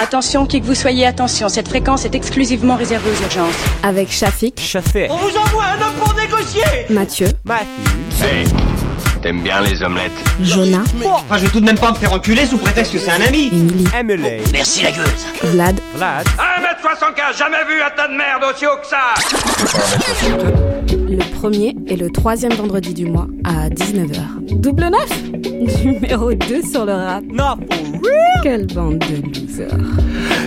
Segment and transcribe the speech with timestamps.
[0.00, 3.54] Attention, qui que vous soyez, attention, cette fréquence est exclusivement réservée aux urgences.
[3.82, 5.08] Avec Shafik, Chafé.
[5.10, 6.62] On vous envoie un homme pour négocier.
[6.88, 8.24] Mathieu, Matthew.
[8.24, 8.46] Hey,
[9.20, 10.10] t'aimes bien les omelettes
[10.40, 13.10] Jonah, Enfin, je vais tout de même pas me faire enculer sous prétexte que c'est
[13.10, 13.48] un ami.
[13.52, 14.30] Emily, Emily.
[14.54, 15.26] Merci la gueuse.
[15.42, 16.26] Vlad, Vlad.
[16.26, 19.14] 1m75, jamais vu un tas de merde aussi haut que ça
[21.10, 24.20] le premier et le troisième vendredi du mois à 19h.
[24.60, 25.10] Double neuf
[25.84, 27.22] Numéro 2 sur le rap.
[27.30, 28.42] Not for real.
[28.42, 29.68] Quelle bande de losers.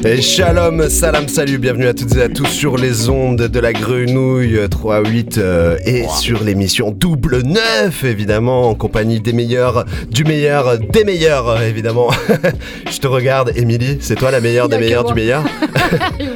[0.03, 3.73] Et shalom, salam, salut, bienvenue à toutes et à tous sur les ondes de la
[3.73, 10.79] grenouille 3-8 euh, et sur l'émission Double Neuf, évidemment, en compagnie des meilleurs, du meilleur,
[10.79, 12.09] des meilleurs, euh, évidemment.
[12.91, 15.03] Je te regarde, Émilie, c'est toi la meilleure des moi.
[15.03, 15.43] du meilleur?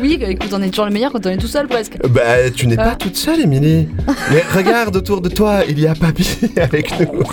[0.02, 1.98] Oui, écoute, on est toujours le meilleur quand on est tout seul presque.
[2.10, 2.96] Bah, tu n'es pas Ah.
[2.96, 3.88] toute seule, Émilie.
[4.32, 7.24] Mais regarde autour de toi, il y a Papy avec nous.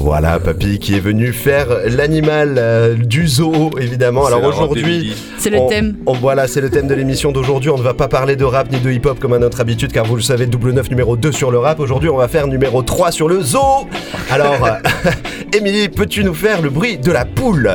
[0.00, 4.26] Voilà, Papy qui est venu faire l'animal euh, du zoo, évidemment.
[4.26, 5.96] Alors aujourd'hui, C'est le on- thème.
[6.06, 7.70] on- voilà, c'est le thème de l'émission d'aujourd'hui.
[7.70, 10.04] On ne va pas parler de rap ni de hip-hop comme à notre habitude, car
[10.06, 11.80] vous le savez, double 9 numéro 2 sur le rap.
[11.80, 13.86] Aujourd'hui, on va faire numéro 3 sur le zoo.
[14.30, 14.68] Alors,
[15.56, 17.70] Émilie, peux-tu nous faire le bruit de la poule?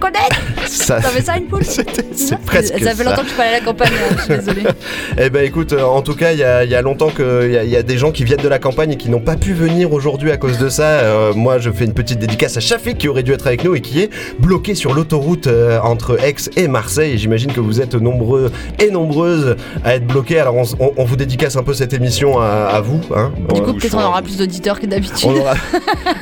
[0.00, 3.36] Connaître Ça, T'avais ça une poule c'était- c'est presque Ça fait longtemps que je suis
[3.36, 4.62] pas allée à la campagne, hein, je suis désolée.
[5.18, 7.50] Eh ben écoute, euh, en tout cas, il y a, il y a longtemps qu'il
[7.52, 9.20] y, a- il y a des gens qui viennent de la campagne et qui n'ont
[9.20, 10.84] pas pu venir aujourd'hui à cause de ça.
[10.84, 13.74] Euh, moi, je fais une petite dédicace à Shafik qui aurait dû être avec nous
[13.74, 17.12] et qui est bloqué sur l'autoroute euh, entre Aix et Marseille.
[17.14, 20.38] Et J'imagine que vous êtes nombreux et nombreuses à être bloqués.
[20.38, 23.00] Alors on, s- on- on vous dédicace un peu cette émission à, à vous.
[23.14, 23.32] Hein.
[23.52, 25.28] Du On- coup, peut-être on aura plus d'auditeurs que d'habitude.
[25.28, 25.54] aura-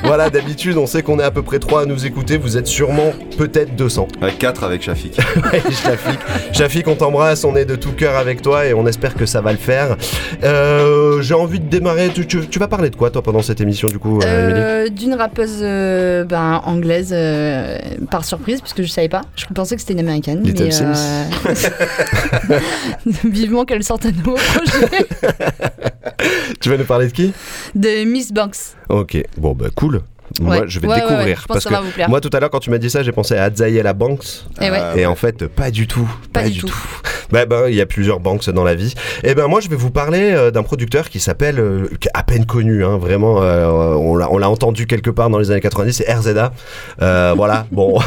[0.03, 2.37] voilà, d'habitude, on sait qu'on est à peu près 3 à nous écouter.
[2.37, 4.07] Vous êtes sûrement peut-être 200.
[4.21, 5.17] Avec 4 avec Shafik.
[5.51, 6.19] Ouais, Shafik.
[6.53, 9.41] Shafik, on t'embrasse, on est de tout cœur avec toi et on espère que ça
[9.41, 9.95] va le faire.
[10.43, 12.09] Euh, J'ai envie de démarrer.
[12.13, 14.89] Tu, tu- tu vas parler de quoi, toi, pendant cette émission, du coup, euh, Euh,
[14.89, 17.77] D'une rappeuse euh, ben, anglaise euh,
[18.11, 19.21] par surprise, puisque je savais pas.
[19.35, 20.41] Je pensais que c'était une américaine.
[20.43, 20.93] Little mais, Sims.
[22.49, 22.59] euh,
[23.25, 25.07] Vivement qu'elle sorte un nouveau projet
[26.59, 27.33] Tu vas nous parler de qui?
[27.75, 28.55] De Miss Banks.
[28.89, 30.01] Ok, bon, bah cool.
[30.41, 30.63] Moi, Ouais.
[30.67, 31.17] je vais découvrir.
[31.19, 32.09] ouais, je pense parce que ça que va vous plaire.
[32.09, 34.45] moi, tout à l'heure, quand tu m'as dit ça, j'ai pensé à Adzaïela Banks.
[34.61, 34.79] Et ouais.
[34.97, 36.09] Et en fait, pas du tout.
[36.33, 36.73] Pas du tout.
[37.31, 38.95] Bah, ben, il y a plusieurs banks dans la vie.
[39.23, 42.11] Et ben, moi, je vais vous parler euh, d'un producteur qui s'appelle, euh, qui est
[42.15, 43.43] à peine connu, hein, vraiment.
[43.43, 45.93] euh, on l'a, on l'a entendu quelque part dans les années 90.
[45.93, 46.51] C'est RZA.
[47.03, 47.67] Euh, voilà.
[47.71, 47.99] Bon.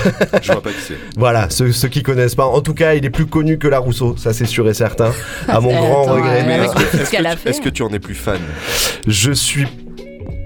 [0.42, 0.94] Je vois pas qui c'est.
[1.16, 2.46] Voilà, ceux, ceux qui connaissent pas.
[2.46, 5.12] En tout cas, il est plus connu que la Rousseau, ça c'est sûr et certain.
[5.46, 6.44] À mon Euh, grand attends, regret.
[6.44, 6.64] euh,
[7.44, 8.40] est-ce que, que tu en es plus fan?
[9.06, 9.68] Je suis.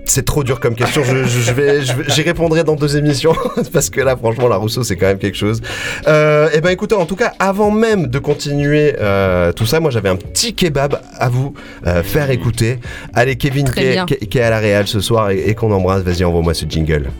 [0.09, 1.03] C'est trop dur comme question.
[1.05, 3.34] Je, je- je vais, j'y répondrai dans deux émissions
[3.72, 5.61] parce que là, franchement, la Rousseau, c'est quand même quelque chose.
[6.06, 9.91] Euh, et ben, écoutez, en tout cas, avant même de continuer euh, tout ça, moi,
[9.91, 11.55] j'avais un petit kebab à vous
[11.87, 12.78] euh, faire écouter.
[13.15, 16.03] Allez, Kevin, qui est, qui à la Réal ce soir et, et qu'on embrasse.
[16.03, 17.11] Vas-y, envoie-moi ce jingle.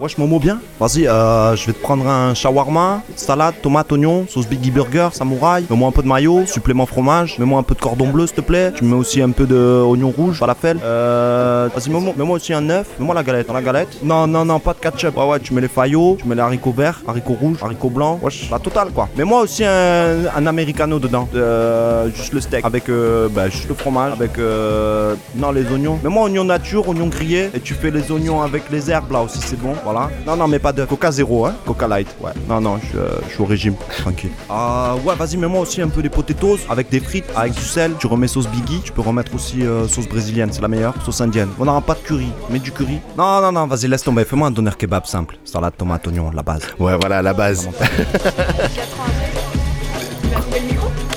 [0.00, 4.48] Wesh, Momo bien Vas-y, euh, je vais te prendre un shawarma, salade, tomate, oignon, sauce
[4.48, 5.66] Biggie Burger, samouraï.
[5.68, 7.38] Mets-moi un peu de mayo, supplément fromage.
[7.38, 8.72] Mets-moi un peu de cordon bleu, s'il te plaît.
[8.74, 10.78] Tu me mets aussi un peu de oignon rouge, falafel.
[10.82, 12.86] Euh, vas-y, Momo, mets-moi aussi un œuf.
[12.98, 13.48] Mets-moi la galette.
[13.48, 15.18] Dans la galette Non, non, non, pas de ketchup.
[15.18, 18.20] Ouais, ouais, tu mets les faillots, tu mets les haricots verts, haricots rouges, haricots blancs.
[18.22, 19.06] Wesh, la totale, quoi.
[19.18, 21.28] Mets-moi aussi un, un americano dedans.
[21.34, 22.64] Euh, juste le steak.
[22.64, 24.14] Avec, euh, bah, juste le fromage.
[24.14, 25.98] Avec, euh, non, les oignons.
[26.02, 27.50] Mets-moi oignon nature, oignon grillé.
[27.52, 29.74] Et tu fais les oignons avec les herbes, là aussi, c'est bon.
[29.92, 30.08] Voilà.
[30.24, 31.54] Non, non, mais pas de Coca zéro, hein.
[31.66, 32.06] Coca light.
[32.20, 32.30] Ouais.
[32.48, 33.74] Non, non, je, euh, je suis au régime.
[33.98, 34.30] Tranquille.
[34.48, 37.94] Ah, ouais, vas-y, mets-moi aussi un peu des potatoes avec des frites, avec du sel.
[37.98, 38.80] Tu remets sauce Biggie.
[38.84, 40.94] Tu peux remettre aussi euh, sauce brésilienne, c'est la meilleure.
[41.04, 41.48] Sauce indienne.
[41.58, 42.30] On n'aura pas de curry.
[42.50, 43.00] Mets du curry.
[43.18, 44.24] Non, non, non, vas-y, laisse tomber.
[44.24, 45.38] Fais-moi un doner kebab simple.
[45.44, 46.62] Salade, tomate, oignon, la base.
[46.78, 47.68] Ouais, voilà, la base.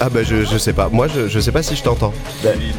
[0.06, 0.90] Ah bah je, je sais pas.
[0.92, 2.14] Moi je, je sais pas si je t'entends.
[2.44, 2.74] David,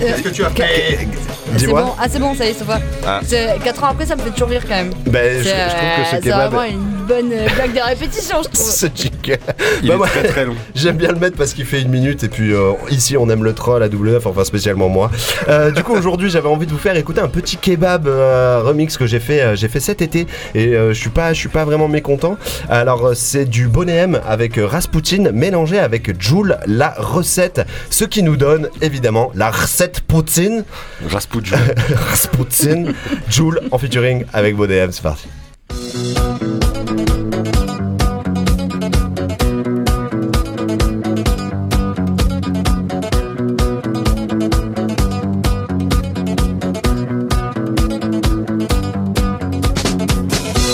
[0.00, 1.06] qu'est-ce que tu as fait
[1.52, 1.82] C'est Dis-moi.
[1.82, 2.80] bon, ah c'est bon, ça y est, ça va.
[3.06, 3.20] Ah.
[3.62, 4.90] 4 ans après, ça me fait toujours rire quand même.
[5.06, 6.50] Ben, je, C'est, je trouve que ce euh, c'est kebab.
[6.52, 8.66] vraiment une bonne euh, blague de répétition, je trouve.
[8.70, 9.38] ce jingle.
[9.82, 10.54] Il Bah, est moi, très très long.
[10.74, 13.44] J'aime bien le mettre parce qu'il fait une minute et puis euh, ici on aime
[13.44, 15.12] le troll à double neuf, enfin spécialement moi.
[15.48, 18.96] Euh, du coup aujourd'hui j'avais envie de vous faire écouter un petit kebab euh, remix
[18.96, 21.48] que j'ai fait euh, j'ai fait cet été et euh, je suis pas je suis
[21.48, 22.36] pas vraiment mécontent.
[22.68, 28.04] Alors euh, c'est du Bonnet M avec euh, Rasputin mélangé avec Joule la recette, ce
[28.04, 30.64] qui nous donne évidemment la recette poutine.
[31.08, 31.58] Rasputin.
[32.10, 32.92] Rasputin,
[33.28, 35.28] Joule en featuring avec Bodem, c'est parti.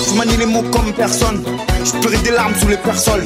[0.08, 1.42] Je manie les mots comme personne,
[1.84, 3.24] je pleurais des larmes sous les persoles.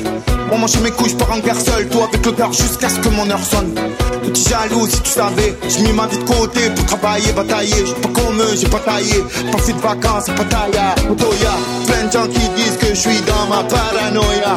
[0.49, 1.88] Pour manger mes couilles, je pars en guerre seul.
[1.88, 3.75] Toi avec le cœur jusqu'à ce que mon heure sonne.
[4.23, 7.87] Petit jaloux, si tu savais, j'ai mis ma vie de côté pour travailler, batailler.
[7.87, 9.25] J'ai pas comme eux, j'ai pas taillé.
[9.64, 11.11] Fait de vacances, taillé.
[11.11, 11.55] Autoya,
[11.87, 14.56] plein de gens qui disent que je suis dans ma paranoïa.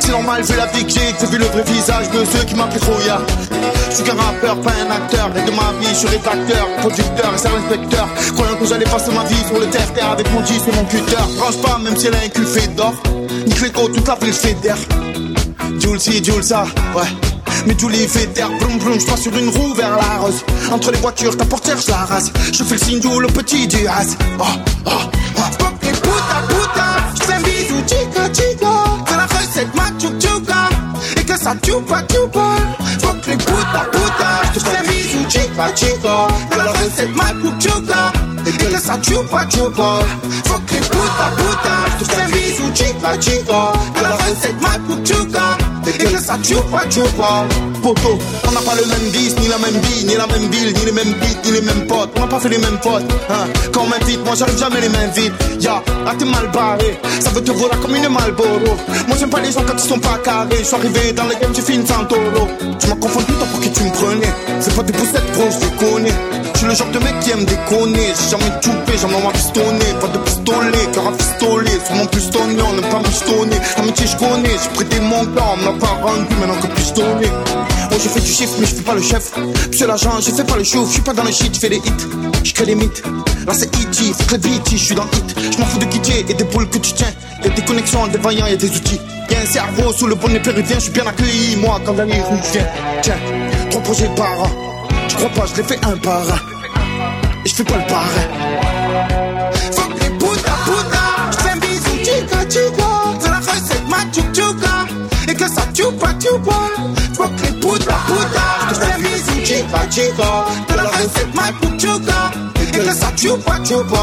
[0.00, 2.54] C'est normal vu la vie que j'ai, j'ai vu le vrai visage de ceux qui
[2.54, 3.20] m'appellent Troya.
[3.90, 5.30] Je suis qu'un rappeur, pas un acteur.
[5.36, 8.08] Et de ma vie, je suis rédacteur, producteur et c'est inspecteur.
[8.34, 11.16] Croyant que j'allais passer ma vie sur le terre-terre avec mon 10 et mon cutter.
[11.38, 12.94] Range pas, même si elle a un cul fait d'or.
[13.46, 14.78] Nique les côtes, toute la ville fédère.
[15.82, 16.64] Jules ci, Jules ça,
[16.94, 17.02] ouais.
[17.66, 20.44] Mais Julie fait terre, blum blum, je sur une roue vers la rose.
[20.70, 22.32] Entre les voitures, ta portière, je la rase.
[22.52, 24.16] Je fais le signe du le petit du has.
[24.38, 24.44] Oh,
[24.86, 24.90] oh, oh.
[25.58, 28.72] Fuck les puta puta, je fais un bisou, chica chica.
[29.08, 30.68] C'est la recette machu chuka.
[31.16, 32.44] Et que ça chupa chupa.
[33.00, 36.28] Fuck les puta puta, je fais un bisou, chica chica.
[36.50, 38.12] C'est la recette machu chuka.
[38.46, 39.98] Et que ça chupa chupa.
[40.46, 43.72] Fuck les puta puta, je fais un bisou, chica chica.
[43.94, 45.51] C'est la recette machu chuka.
[46.00, 47.46] Et que ça chupa chupa.
[47.82, 50.72] Poto, on n'a pas le même bis, ni la même vie, ni la même ville,
[50.72, 52.10] ni les mêmes beats, ni les mêmes potes.
[52.16, 53.10] On n'a pas fait les mêmes potes.
[53.28, 53.46] Hein.
[53.72, 55.32] Quand on m'invite, moi j'arrive jamais les mains vides.
[55.60, 56.98] Ya, là t'es mal barré.
[57.20, 58.76] Ça veut te voler comme une Malboro.
[59.08, 60.58] Moi j'aime pas les gens quand ils sont pas carrés.
[60.58, 62.48] Je suis arrivé dans le game, j'ai fait une Santoro.
[62.78, 64.32] Tu m'as confondu, toi pour qui tu me prenais.
[64.60, 66.14] C'est pas des poussettes bro, je connais.
[66.62, 68.14] Suis le genre de mec qui aime déconner.
[68.14, 69.84] J'ai jamais toupé, jamais m'a pistonné.
[70.00, 71.78] Pas de pistolet, cœur à pistolet.
[71.84, 73.56] Sur mon pistonné, on n'aime pas pistonner.
[73.78, 74.56] L'amitié, je connais.
[74.62, 77.26] J'ai prêté mon temps, on me l'a pas rendu, maintenant que pistonné.
[77.26, 79.32] Moi je fais du chiffre mais je fais pas le chef
[79.68, 81.68] Monsieur l'agent je fais pas le show Je suis pas dans les shit, je fais
[81.68, 82.08] des hits
[82.42, 83.02] Je crée des mythes
[83.46, 84.14] Là c'est E.T.
[84.14, 86.78] faut que je suis dans hit Je m'en fous de quitter et des boules que
[86.78, 87.12] tu tiens
[87.44, 88.98] Y'a des connexions, des vaillants, y'a des outils
[89.28, 92.12] Y'a un cerveau sous le bonnet péruvien Je suis bien accueilli moi quand dans les
[92.12, 92.66] viens
[93.02, 93.18] Tiens,
[93.68, 94.71] trois projets par an
[95.08, 96.22] Je crois pas, je les fais un par
[97.44, 98.28] Et je fais pas le parrain.
[99.72, 102.88] Fuck les puta puta Je fais un bisou chica chica
[103.20, 104.74] C'est la recette ma chuka
[105.28, 106.56] Et que ça chupa chupa
[107.14, 110.30] Fuck les puta puta Je fais un bisou chica chica
[110.68, 111.46] C'est la recette ma
[111.78, 112.30] chuka
[112.62, 114.02] Et que ça chupa chupa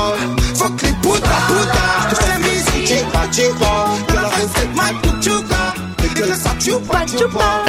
[0.56, 3.72] Fuck les puta puta Je fais un bisou chica chica
[4.08, 4.88] C'est la recette ma
[5.22, 5.62] chuka
[6.04, 7.64] Et que ça chupa chupa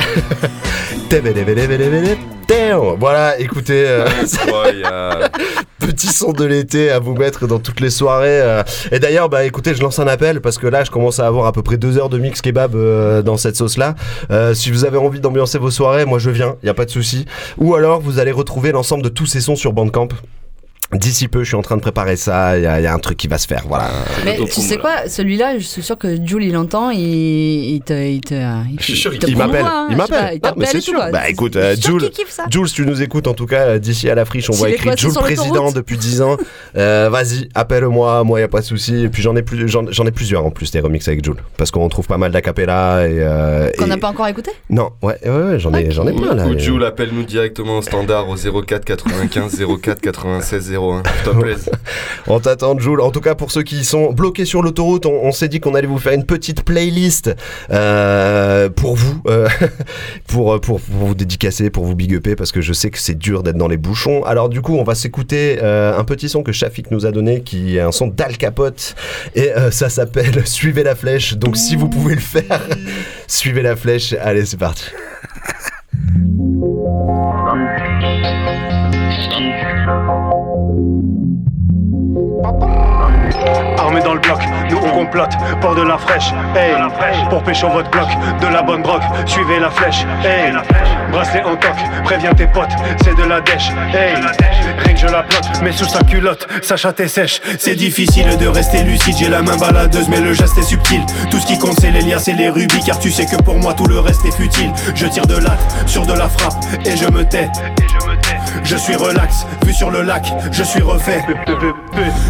[2.51, 2.97] Damn.
[2.99, 4.09] Voilà, écoutez, euh,
[5.79, 8.41] petit son de l'été à vous mettre dans toutes les soirées.
[8.43, 8.65] euh.
[8.91, 11.47] Et d'ailleurs, bah écoutez, je lance un appel parce que là, je commence à avoir
[11.47, 13.95] à peu près deux heures de mix kebab euh, dans cette sauce-là.
[14.55, 17.25] Si vous avez envie d'ambiancer vos soirées, moi je viens, y a pas de souci.
[17.57, 20.09] Ou alors, vous allez retrouver l'ensemble de tous ces sons sur Bandcamp.
[20.93, 22.59] D'ici peu, je suis en train de préparer ça.
[22.59, 23.63] Il y, a- y a un truc qui va se faire.
[23.69, 23.91] Voilà.
[24.25, 27.93] Mais tu sais quoi, celui-là, je suis sûr que Jules il l'entend, il, il te.
[27.93, 29.65] Il, te, il, Je suis sûr te qu'il m'appelle.
[29.65, 30.17] hein, Il m'appelle.
[30.35, 31.01] Il Non, mais t'appelle c'est sûr.
[31.13, 32.11] Bah écoute, euh, Jules.
[32.51, 34.71] Jules, si tu nous écoutes en tout cas, euh, d'ici à la friche, on voit
[34.71, 36.37] écrit Jules président depuis 10 ans.
[36.77, 39.05] Euh, Vas-y, appelle-moi, moi y a pas de souci.
[39.05, 41.37] Et puis j'en ai plus, j'en j'en ai plusieurs en plus des remixes avec Jules,
[41.57, 43.15] parce qu'on trouve pas mal d'acapella et.
[43.21, 46.13] euh, Qu'on et- n'a pas encore écouté Non, ouais, ouais, ouais, j'en ai, j'en ai
[46.13, 46.47] plein là.
[46.47, 51.03] Ou Jules, appelle-nous directement au standard au 04 95 04 96 01.
[51.03, 51.55] S'il te plaît.
[52.27, 53.01] On t'attend, Jules.
[53.01, 55.75] En tout cas, pour ceux qui sont bloqués sur l'autoroute, on, on s'est dit qu'on
[55.75, 57.35] allait vous faire une petite playlist
[57.71, 59.49] euh, pour vous, euh,
[60.27, 63.19] pour, pour, pour vous dédicacer, pour vous big upper, parce que je sais que c'est
[63.19, 64.23] dur d'être dans les bouchons.
[64.25, 67.43] Alors du coup, on va s'écouter euh, un petit son que Shafik nous a donné,
[67.43, 68.95] qui est un son d'Al Capote,
[69.35, 71.35] et euh, ça s'appelle Suivez la flèche.
[71.35, 72.61] Donc si vous pouvez le faire,
[73.27, 74.15] suivez la flèche.
[74.21, 74.85] Allez, c'est parti.
[83.79, 84.39] Armé dans le bloc,
[84.71, 86.75] nous on complote, port de la fraîche, hey,
[87.29, 88.09] pour pécho votre bloc,
[88.41, 90.53] de la bonne broc, suivez la flèche, hey,
[91.11, 92.71] bracelet en toc, préviens tes potes,
[93.05, 94.15] c'est de la dèche, hey,
[94.79, 98.37] rien que je la plotte, mais sous sa culotte, sa chatte est sèche, c'est difficile
[98.39, 101.59] de rester lucide, j'ai la main baladeuse, mais le geste est subtil, tout ce qui
[101.59, 104.01] compte c'est les liens, c'est les rubis, car tu sais que pour moi tout le
[104.01, 107.49] reste est futile, je tire de l'acte sur de la frappe, et je me tais,
[108.77, 111.23] suis relax, vu sur le lac, je suis refait.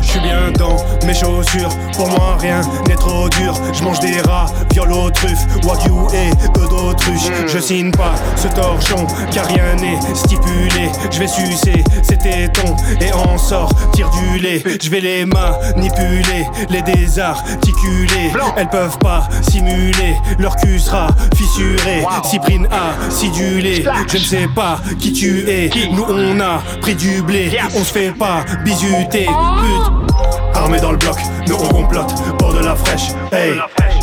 [0.02, 3.54] Je suis bien dans mes chaussures, pour moi rien n'est trop dur.
[3.72, 7.30] Je mange des rats, viol aux truffes, wagyu et peu d'autruche.
[7.46, 10.90] Je signe pas ce torchon, car rien n'est stipulé.
[11.10, 14.62] Je vais sucer ces tétons et en sort, tire du lait.
[14.82, 18.32] Je vais les manipuler, les désarticuler.
[18.56, 22.04] Elles peuvent pas simuler, leur cul sera fissuré.
[22.24, 22.68] Cyprine
[23.08, 25.70] acidulé, je ne sais pas qui tu es.
[25.92, 29.26] Nous on a pris du blé, on se fait pas bisuter.
[29.26, 30.14] Pute.
[30.54, 31.16] Armé dans le bloc,
[31.48, 33.54] nous on complote, bord de la fraîche, hey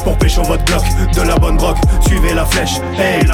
[0.08, 0.84] Pour pécho votre bloc,
[1.14, 1.76] de la bonne broc,
[2.08, 3.28] suivez la flèche, hey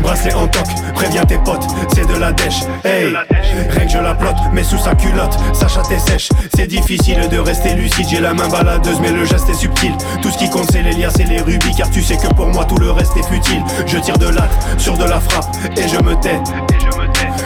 [0.00, 0.64] Bracelet en toc,
[0.94, 3.14] préviens tes potes, c'est de la dèche, hey
[3.68, 6.30] Règle je la plotte, mais sous sa culotte, sa chatte est sèche.
[6.56, 9.92] C'est difficile de rester lucide, j'ai la main baladeuse, mais le geste est subtil.
[10.22, 12.46] Tout ce qui compte, c'est les liasses et les rubis, car tu sais que pour
[12.46, 13.62] moi tout le reste est futile.
[13.86, 16.40] Je tire de l'acte sur de la frappe, et je me tais.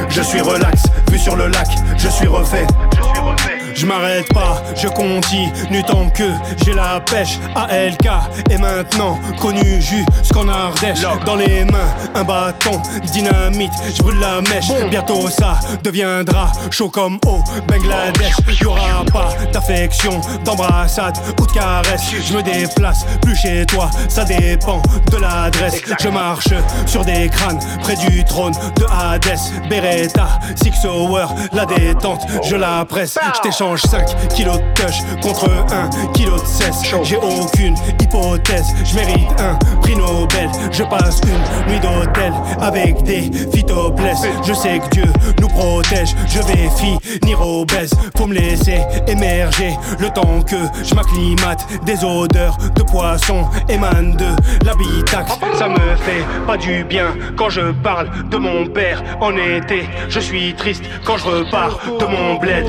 [0.08, 2.66] Je suis relax, vu sur le lac, je suis refait.
[2.92, 6.24] Je m'arrête pas, je continue tant que
[6.64, 7.38] j'ai la pêche.
[7.54, 8.08] ALK
[8.50, 11.00] et maintenant connu jusqu'en Ardèche.
[11.24, 12.80] Dans les mains, un bâton,
[13.12, 14.68] dynamite, je brûle la mèche.
[14.90, 18.36] Bientôt ça deviendra chaud comme au Bangladesh.
[18.60, 22.02] Y'aura pas d'affection, d'embrassade ou de caresse.
[22.26, 25.82] Je me déplace plus chez toi, ça dépend de l'adresse.
[26.00, 26.48] Je marche
[26.86, 32.84] sur des crânes près du trône de Hades Beretta, Six Hour, la détente, je la
[32.84, 33.18] presse.
[33.36, 36.82] Je t'échange 5 kilos de touch contre 1 kilo de cesse.
[37.02, 40.48] J'ai aucune hypothèse, je mérite un prix Nobel.
[40.70, 44.26] Je passe une nuit d'hôtel avec des phytoplèses.
[44.46, 47.92] Je sais que Dieu nous protège, je vais finir obèse.
[48.16, 51.66] Faut me laisser émerger le temps que je m'acclimate.
[51.84, 55.32] Des odeurs de poisson émanent de l'habitacle.
[55.58, 59.88] Ça me fait pas du bien quand je parle de mon père en été.
[60.08, 62.66] Je suis triste quand je repars de mon bled.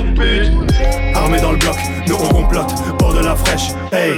[1.16, 1.78] Armé dans le bloc,
[2.08, 3.70] nous on complote pour de la fraîche.
[3.92, 4.14] Hey,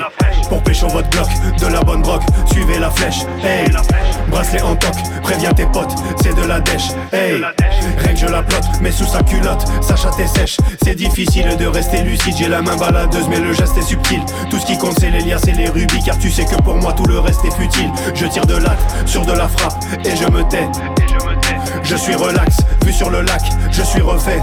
[0.50, 1.28] pour pécho votre bloc,
[1.60, 3.22] de la bonne broc, suivez la flèche.
[3.44, 3.72] Hey,
[4.30, 6.90] bracelet en toc, préviens tes potes, c'est de la dèche.
[7.14, 7.42] Hey,
[7.98, 10.58] règle je la plotte, mais sous sa culotte, sa chatte est sèche.
[10.84, 14.22] C'est difficile de rester lucide, j'ai la main baladeuse, mais le geste est subtil.
[14.50, 16.76] Tout ce qui compte, c'est les liasses et les rubis, car tu sais que pour
[16.76, 17.92] moi tout le reste est futile.
[18.14, 20.68] Je tire de l'acte sur de la frappe, et je me tais.
[21.61, 21.61] Je
[21.98, 22.56] suis relax,
[22.86, 24.40] vu sur le lac, je suis refait.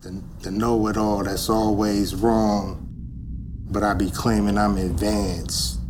[0.00, 2.88] The, the know it all that's always wrong,
[3.70, 5.80] but I be claiming I'm advanced.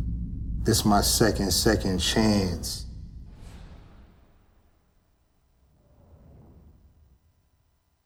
[0.63, 2.86] This my second, second chance.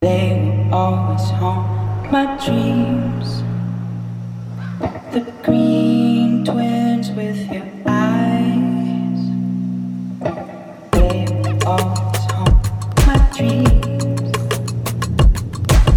[0.03, 3.43] They will always haunt my dreams.
[5.13, 9.19] The green twins with your eyes.
[10.93, 12.65] They will always haunt
[13.05, 14.31] my dreams.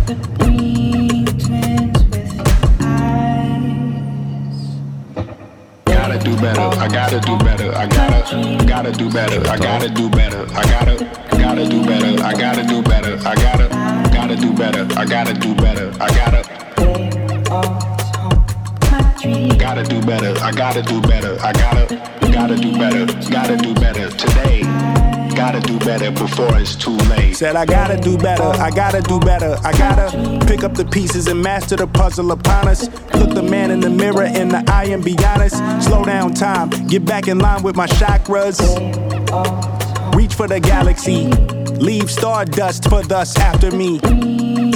[0.05, 3.57] The green twins with your eyes.
[5.87, 10.11] Gotta do better, I gotta do better, I gotta, gotta do better, I gotta do
[10.11, 11.05] better, I gotta,
[11.39, 13.84] gotta do better, I gotta do better, I gotta,
[14.35, 16.43] gotta do better, I gotta do better, I gotta.
[19.59, 21.97] Gotta do better, I gotta do better, I gotta,
[22.33, 24.63] gotta do better, gotta do better today.
[25.37, 27.37] Gotta do better before it's too late.
[27.37, 31.29] Said I gotta do better, I gotta do better, I gotta pick up the pieces
[31.29, 32.89] and master the puzzle upon us.
[33.15, 35.57] Look the man in the mirror in the eye and be honest.
[35.85, 38.59] Slow down time, get back in line with my chakras.
[40.15, 41.31] Reach for the galaxy,
[41.79, 44.01] leave stardust for thus after me.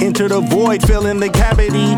[0.01, 1.95] Enter the void, fill in the cavity.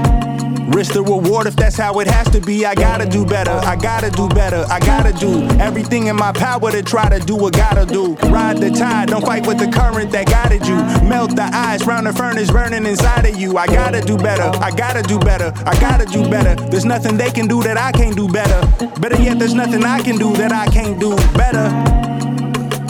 [0.72, 2.66] Risk the reward if that's how it has to be.
[2.66, 6.72] I gotta do better, I gotta do better, I gotta do everything in my power
[6.72, 8.16] to try to do what gotta do.
[8.30, 10.78] Ride the tide, don't fight with the current that guided you.
[11.08, 13.58] Melt the ice round the furnace burning inside of you.
[13.58, 16.56] I gotta do better, I gotta do better, I gotta do better.
[16.70, 18.62] There's nothing they can do that I can't do better.
[19.02, 21.68] Better yet, there's nothing I can do that I can't do better.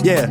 [0.03, 0.29] Yeah,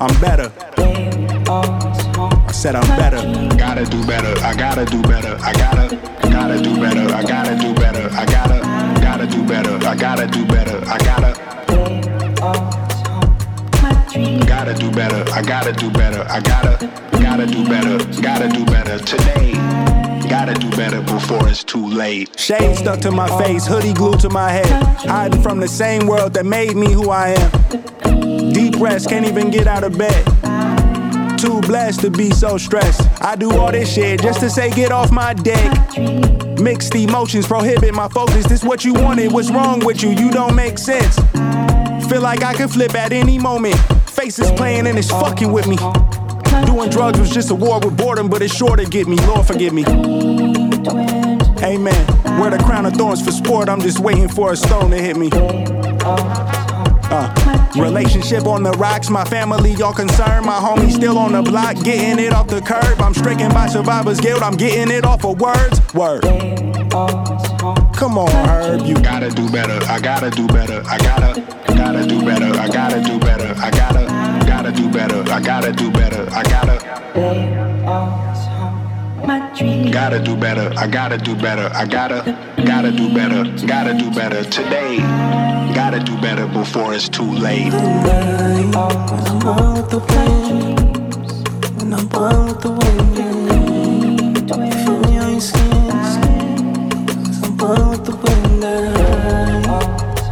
[0.00, 1.09] I'm better.
[1.52, 3.16] I said I'm better.
[3.56, 5.96] Gotta do better, I gotta do better, I gotta,
[6.30, 10.46] gotta do better, I gotta do better, I gotta, gotta do better, I gotta do
[10.46, 11.50] better, I gotta.
[14.46, 18.98] Gotta do better, I gotta do better, I gotta, gotta do better, gotta do better
[19.00, 19.52] today.
[20.28, 22.38] Gotta do better before it's too late.
[22.38, 24.84] Shade stuck to my face, hoodie glued to my head.
[24.98, 28.52] Hiding from the same world that made me who I am.
[28.52, 30.39] Deep rest, can't even get out of bed.
[31.40, 33.00] Too blessed to be so stressed.
[33.22, 35.98] I do all this shit just to say get off my deck.
[36.60, 38.46] Mixed emotions prohibit my focus.
[38.46, 40.10] This what you wanted, what's wrong with you?
[40.10, 41.16] You don't make sense.
[42.10, 43.76] Feel like I could flip at any moment.
[44.10, 45.76] Faces playing and it's fucking with me.
[46.66, 49.16] Doing drugs was just a war with boredom, but it's sure to get me.
[49.26, 49.84] Lord forgive me.
[51.62, 52.06] Amen.
[52.38, 53.70] Wear the crown of thorns for sport.
[53.70, 55.30] I'm just waiting for a stone to hit me.
[57.12, 60.46] Uh, relationship on the rocks, my family y'all concerned.
[60.46, 63.00] My homie still on the block, getting it off the curb.
[63.00, 65.80] I'm stricken by survivor's guilt, I'm getting it off of words.
[65.94, 66.22] Word.
[67.94, 69.84] Come on, Herb, you gotta do better.
[69.90, 70.82] I gotta do better.
[70.86, 71.40] I gotta,
[71.74, 72.58] gotta do better.
[72.58, 73.54] I gotta do better.
[73.60, 75.30] I gotta, gotta do better.
[75.30, 76.28] I I gotta do better.
[76.32, 76.78] I gotta.
[79.90, 80.70] Gotta do better.
[80.76, 81.70] I gotta do better.
[81.74, 82.52] I gotta.
[82.62, 83.50] Gotta do better.
[83.50, 85.49] I gotta do better today.
[85.74, 87.72] Gotta do better before it's too late.
[87.72, 88.74] When
[89.26, 90.76] I'm born with the pain,
[91.76, 93.16] when I'm born with the wind,
[94.52, 94.62] on.
[97.24, 98.62] Cause I'm born with the wind,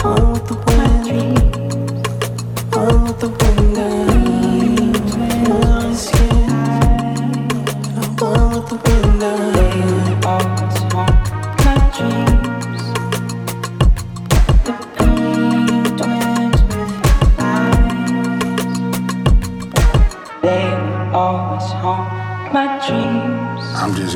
[0.02, 1.06] born with the wind,
[2.70, 3.76] born with the wind.
[3.76, 3.84] You.
[7.96, 9.22] I'm born with the wind.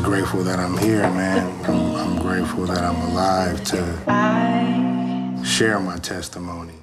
[0.03, 1.65] Just grateful that I'm here, man.
[1.65, 6.75] I'm, I'm grateful that I'm alive to share my testimony.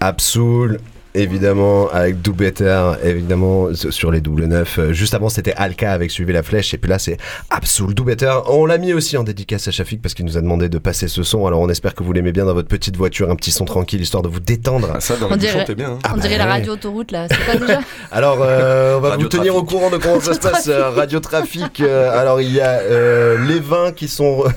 [0.00, 0.76] Absoul,
[1.14, 4.78] évidemment, avec Do Better, évidemment, sur les double neufs.
[4.78, 7.16] Euh, Juste avant, c'était Alka avec Suivez la flèche, et puis là, c'est
[7.50, 8.32] Absoul, Do Better.
[8.48, 11.08] On l'a mis aussi en dédicace à Shafik parce qu'il nous a demandé de passer
[11.08, 11.46] ce son.
[11.46, 14.00] Alors, on espère que vous l'aimez bien dans votre petite voiture, un petit son tranquille,
[14.00, 14.96] histoire de vous détendre.
[15.00, 15.98] ça, dans On dirait, bien.
[16.12, 17.80] on dirait la radio autoroute là, c'est pas déjà
[18.12, 20.90] Alors, euh, on va Radio vous tenir au courant de comment ça se passe, euh,
[20.90, 21.80] Radio Trafic.
[21.80, 24.44] euh, alors, il y a euh, les vins qui sont.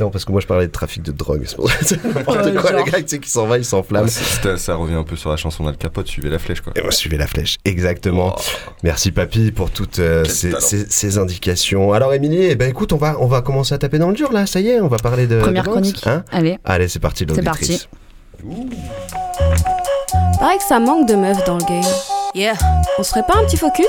[0.00, 1.44] Non, parce que moi je parlais de trafic de drogue.
[1.82, 4.04] C'est n'importe quoi, le gars, tu sais, qui s'en va, il s'enflamme.
[4.06, 6.72] Ouais, ça revient un peu sur la chanson d'Al Capote, suivez la flèche quoi.
[6.76, 8.36] Et moi, suivez la flèche, exactement.
[8.82, 11.92] Merci papy pour toutes euh, ces, ces- ces indications.
[11.92, 14.32] Alors Émilie, eh ben écoute, on va on va commencer à taper dans le dur
[14.32, 14.46] là.
[14.46, 16.06] Ça y est, on va parler de Première de chronique.
[16.06, 16.58] hein Allez.
[16.64, 17.26] Allez, c'est parti.
[17.34, 17.88] C'est parti.
[20.38, 21.82] Pareil que ça manque de meufs dans le game.
[22.34, 22.54] Yeah.
[22.98, 23.86] On se ferait pas un petit focus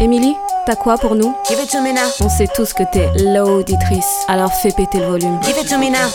[0.00, 0.34] Émilie,
[0.66, 2.08] t'as quoi pour nous Give it to me now.
[2.20, 5.38] On sait tous que t'es l'auditrice, alors fais péter le volume.
[5.42, 6.08] Give it to me now.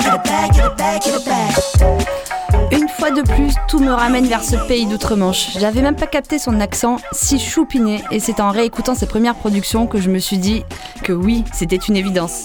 [0.00, 2.70] Get it back, get it back, get it back.
[2.72, 5.58] Une fois de plus, tout me ramène vers ce pays d'outre-Manche.
[5.58, 9.86] J'avais même pas capté son accent si choupiné et c'est en réécoutant ses premières productions
[9.86, 10.64] que je me suis dit
[11.02, 12.44] que oui, c'était une évidence.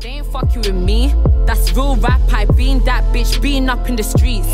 [0.00, 1.10] They ain't fuck you with me.
[1.46, 2.20] That's real rap.
[2.32, 4.48] I been that bitch, been up in the streets.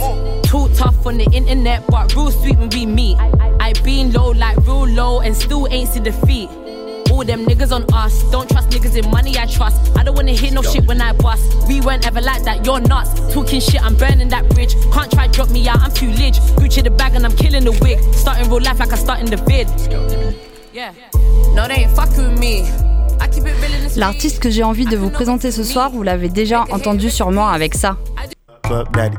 [0.48, 3.16] Too tough on the internet, but real sweet when we meet.
[3.60, 6.48] I been low, like real low, and still ain't see defeat.
[7.10, 8.22] All them niggas on us.
[8.30, 9.96] Don't trust niggas in money, I trust.
[9.96, 11.42] I don't wanna hear no shit when I bust.
[11.68, 13.10] We weren't ever like that, you're nuts.
[13.32, 14.74] Talking shit, I'm burning that bridge.
[14.92, 16.38] Can't try drop me out, I'm too lich.
[16.56, 17.98] Gucci the bag and I'm killing the wig.
[18.14, 19.68] Starting real life like I start in the vid.
[20.72, 20.92] Yeah.
[21.54, 22.97] No, they ain't fucking with me.
[23.96, 27.74] L'artiste que j'ai envie de vous présenter ce soir, vous l'avez déjà entendu sûrement avec
[27.74, 27.96] ça.
[28.92, 29.16] Daddy,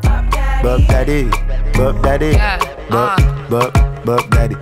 [0.64, 1.26] daddy,
[2.04, 2.38] daddy,
[4.32, 4.56] daddy.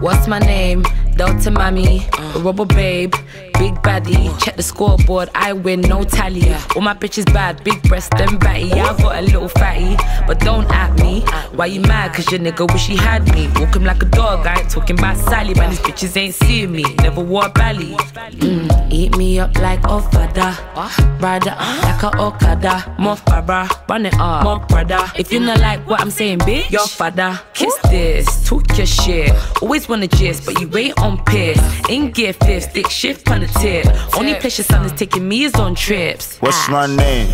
[0.00, 0.82] What's my name?
[1.16, 3.14] Delta Mommy, Rubber Babe,
[3.58, 4.36] Big Baddie.
[4.42, 6.52] Check the scoreboard, I win, no tally.
[6.74, 8.72] All my bitches bad, big breast and batty.
[8.72, 9.96] I got a little fatty,
[10.26, 11.20] but don't at me.
[11.54, 12.14] Why you mad?
[12.14, 13.48] Cause your nigga wish he had me.
[13.60, 15.54] Walk him like a dog, I ain't talking about Sally.
[15.54, 16.84] Man, these bitches ain't seeing me.
[16.96, 17.94] Never wore a belly.
[17.94, 20.58] Mm, eat me up like Ofada.
[20.74, 22.96] Up like a Okada.
[22.98, 24.42] More Farah, run it up.
[24.44, 25.00] More brother.
[25.16, 27.40] If you not like what I'm saying, bitch, your father.
[27.52, 29.32] Kiss this, talk your shit.
[29.62, 31.58] Always wanna gist, but you ain't on piss.
[31.88, 33.86] In gear fifth, stick shift on the tip.
[34.16, 36.38] Only place your son is taking me is on trips.
[36.38, 36.72] What's ah.
[36.72, 37.28] my name?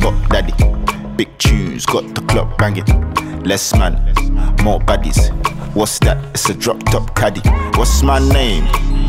[0.00, 0.52] Bub daddy.
[1.16, 2.84] Big tunes, got the clock banging.
[3.44, 3.94] Less man,
[4.62, 5.30] more baddies.
[5.74, 6.18] What's that?
[6.34, 7.40] It's a drop top caddy.
[7.78, 8.64] What's my name?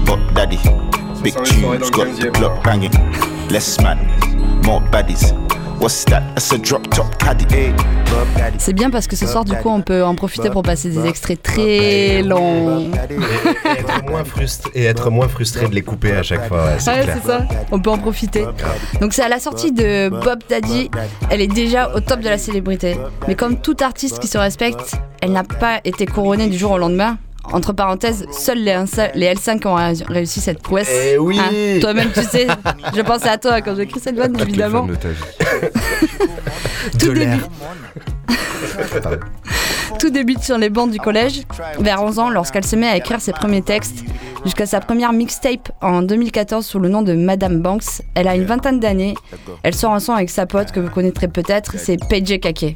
[0.06, 0.58] Bub daddy.
[1.21, 2.91] Big tunes, got the clock banging.
[3.49, 3.97] Less man,
[4.62, 5.43] more baddies.
[7.20, 7.46] Daddy.
[8.58, 11.06] C'est bien parce que ce soir, du coup, on peut en profiter pour passer des
[11.06, 12.90] extraits très longs.
[12.92, 16.66] Et être moins frustré et être moins frustré de les couper à chaque fois.
[16.66, 17.18] ouais, c'est Ouais, clair.
[17.22, 18.46] c'est ça, on peut en profiter.
[19.02, 20.90] Donc c'est à la sortie de Bob Daddy,
[21.30, 22.98] elle est déjà au top de la célébrité.
[23.28, 26.78] Mais comme tout artiste qui se respecte, elle n'a pas été couronnée du jour au
[26.78, 27.18] lendemain.
[27.52, 30.90] Entre parenthèses, seuls les, L5 les L5 ont ré- réussi cette prouesse.
[30.90, 32.48] Eh oui Hein, Toi-même, tu sais,
[32.96, 34.88] je pensais à toi quand j'ai écrit cette vanne, évidemment.
[37.00, 37.40] De l'air.
[40.00, 41.44] Tout débute sur les bancs du collège,
[41.80, 44.04] vers 11 ans, lorsqu'elle se met à écrire ses premiers textes,
[44.44, 48.02] jusqu'à sa première mixtape en 2014 sous le nom de Madame Banks.
[48.16, 49.16] Elle a une vingtaine d'années.
[49.64, 52.76] Elle sort un son avec sa pote que vous connaîtrez peut-être, c'est PJ Kake.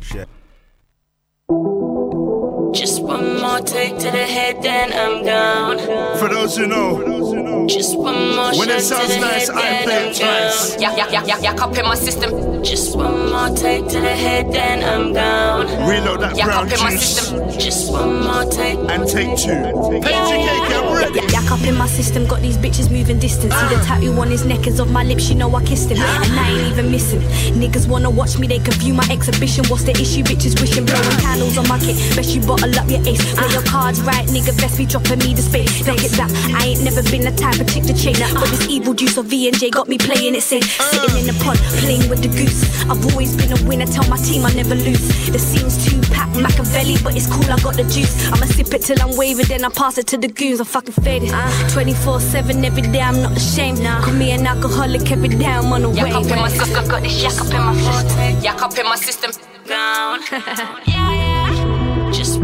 [2.78, 5.80] Just one more more take to the head, then I'm down.
[6.20, 9.58] For those who know, Just one more when it shot sounds to the nice, head,
[9.58, 10.72] I then play I'm it twice.
[10.72, 10.82] down.
[10.82, 12.64] Yeah, yeah, yeah, yeah, yeah, up in my system.
[12.64, 15.68] Just one more take to the head, then I'm down.
[15.90, 17.50] Reload that yeah, brown up in my system.
[17.60, 18.80] Just one more take.
[18.92, 19.62] And take two.
[20.06, 21.22] Paint your cake, I'm ready.
[21.34, 23.54] Yak up in my system, got these bitches moving distance.
[23.54, 23.86] See the ah.
[23.88, 25.98] tattoo on his neck is of my lips, you know I kissed him.
[25.98, 27.22] And I ain't even missing.
[27.62, 29.66] Niggas wanna watch me, they can view my exhibition.
[29.66, 30.24] What's the issue?
[30.24, 31.96] Bitches wishing, blowing candles on my kit.
[32.16, 33.22] Best you bottle up your ace.
[33.36, 35.86] Play your cards right, nigga, best be dropping me the space.
[35.86, 38.16] Don't get that, I ain't never been the type of chick to chain.
[38.34, 40.66] But this evil juice of V&J got me playing it safe.
[40.80, 40.84] Uh.
[40.92, 42.66] Sitting in the pond, playing with the goose.
[42.90, 45.08] I've always been a winner, tell my team I never lose.
[45.30, 48.14] The scene's too packed, Machiavelli, but it's cool, I got the juice.
[48.32, 50.60] I'ma sip it till I'm waving, then I pass it to the goons.
[50.60, 51.32] I'm fucking faded.
[51.34, 51.70] Uh.
[51.70, 53.80] 24 7 every day, I'm not ashamed.
[53.80, 55.96] Call me an alcoholic every day, I'm on the way.
[56.10, 56.88] Yak up in my system.
[56.88, 58.42] Got this yak up in my system.
[58.42, 59.32] Yak up in my system.
[59.68, 60.20] Down.
[60.32, 62.12] yeah, yeah.
[62.12, 62.40] Just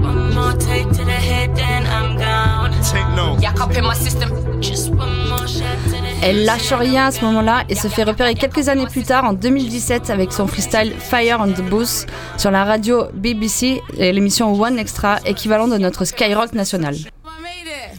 [6.21, 9.33] Elle lâche rien à ce moment-là et se fait repérer quelques années plus tard, en
[9.33, 12.05] 2017, avec son freestyle Fire on the Booth
[12.37, 16.95] sur la radio BBC et l'émission One Extra, équivalent de notre Skyrock national.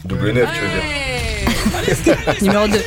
[0.05, 2.33] Double 9, tu veux dire.
[2.41, 2.79] Numéro 2.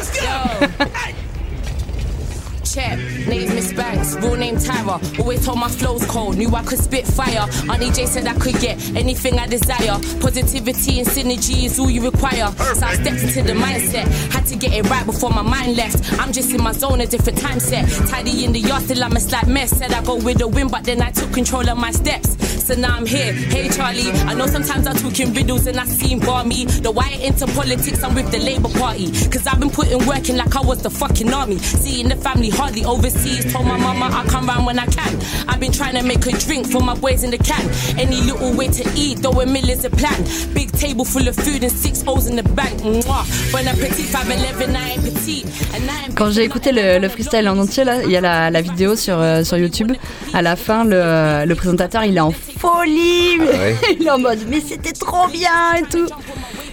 [3.28, 5.18] Check, name Miss Banks, real name Tyra.
[5.18, 7.46] Always told my flow's cold, knew I could spit fire.
[7.70, 9.98] Auntie J said I could get anything I desire.
[10.20, 12.50] Positivity and synergy is all you require.
[12.74, 16.12] So I stepped into the mindset, had to get it right before my mind left.
[16.18, 17.88] I'm just in my zone, a different time set.
[18.08, 19.76] Tidy in the yard, still I'm a slight mess.
[19.76, 22.36] Said I go with the wind, but then I took control of my steps.
[22.64, 23.32] So now I'm here.
[23.32, 26.64] Hey Charlie, I know sometimes I talk in riddles and I seem balmy.
[26.66, 29.10] The why into politics, I'm with the Labour Party.
[29.28, 31.58] Cause I've been putting work in like I was the fucking army.
[31.58, 33.17] Seeing the family hardly overseas.
[33.52, 35.18] Told my mama I come round when I can.
[35.48, 37.68] I've been trying to make a drink for my boys in the can.
[37.98, 40.22] Any little way to eat, though a meal is a plan.
[40.54, 42.80] Big table full of food and six O's in the bank.
[42.82, 43.24] Mwah.
[43.52, 45.44] When I'm petit, 5'11, I ain't petite.
[45.74, 48.20] And I ain't Quand j'ai écouté le, le freestyle en entier, là, il y a
[48.20, 49.92] la, la vidéo sur, euh, sur YouTube.
[50.32, 53.38] À la fin, le, le présentateur, il est en folie.
[53.40, 56.06] Ah ouais il est en mode, mais c'était trop bien et tout.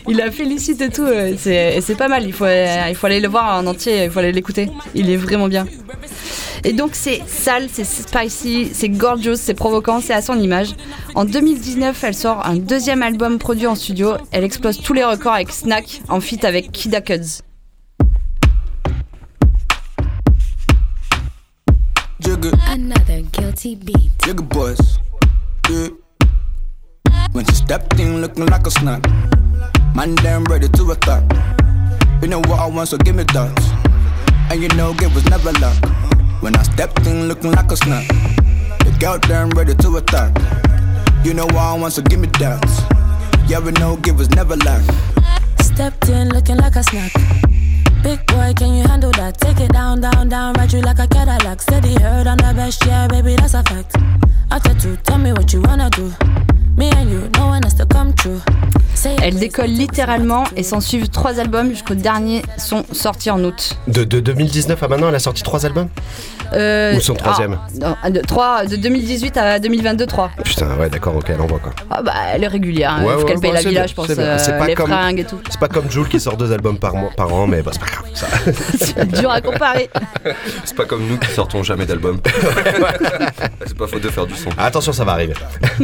[0.07, 1.03] Il la félicite et tout.
[1.03, 2.23] euh, C'est et c'est pas mal.
[2.25, 4.03] Il faut, euh, il faut aller le voir en entier.
[4.05, 4.69] Il faut aller l'écouter.
[4.93, 5.65] Il est vraiment bien.
[6.63, 10.69] Et donc c'est sale, c'est spicy, c'est gorgeous, c'est provocant, c'est à son image.
[11.13, 14.13] En 2019, elle sort un deuxième album produit en studio.
[14.31, 17.41] Elle explose tous les records avec Snack en feat avec Kida Cuds.
[22.19, 24.11] Jigga, Another guilty beat.
[24.23, 24.99] jigga boys.
[25.69, 25.89] Yeah.
[27.33, 29.03] When she stepped in looking like a snack.
[29.95, 31.23] Man, damn ready to attack.
[32.21, 33.57] You know what I want, so give me that.
[34.51, 35.77] And you know, it was never luck.
[36.41, 38.05] When I stepped in looking like a snack.
[38.79, 40.35] The girl damn ready to attack.
[41.23, 42.61] You know what I want, so give me that.
[43.47, 44.83] Yeah, we know, it was never luck.
[45.61, 47.13] Stepped in looking like a snack.
[48.03, 49.39] Big boy, can you handle that?
[49.39, 51.61] Take it down, down, down, ride you like a Cadillac.
[51.61, 53.95] Steady heard on the best, yeah, baby, that's a fact.
[54.51, 56.11] After two, tell me what you wanna do.
[59.21, 63.77] Elle décolle littéralement et s'en suivent trois albums jusqu'au dernier sont sortis en août.
[63.87, 65.89] De, de 2019 à maintenant, elle a sorti trois albums
[66.53, 70.31] Euh, Ou son troisième ah, non, de, trois- de 2018 à 2022, 3.
[70.43, 71.73] Putain, ouais, d'accord, ok, elle envoie quoi.
[71.89, 73.03] Ah bah elle est régulière, hein.
[73.03, 74.75] Ouais, faut ouais, qu'elle ouais, paye la villa, bien, je pense, euh, C'est pas les
[74.75, 75.39] comme- fringues et tout.
[75.49, 77.79] C'est pas comme Jules qui sort deux albums par, mois, par an, mais bah, c'est
[77.81, 78.05] pas grave.
[78.13, 78.27] Ça.
[78.77, 79.89] C'est dur à comparer.
[80.63, 82.19] C'est pas comme nous qui sortons jamais d'album.
[83.65, 84.49] c'est pas faute de faire du son.
[84.57, 85.33] Attention, ça va arriver.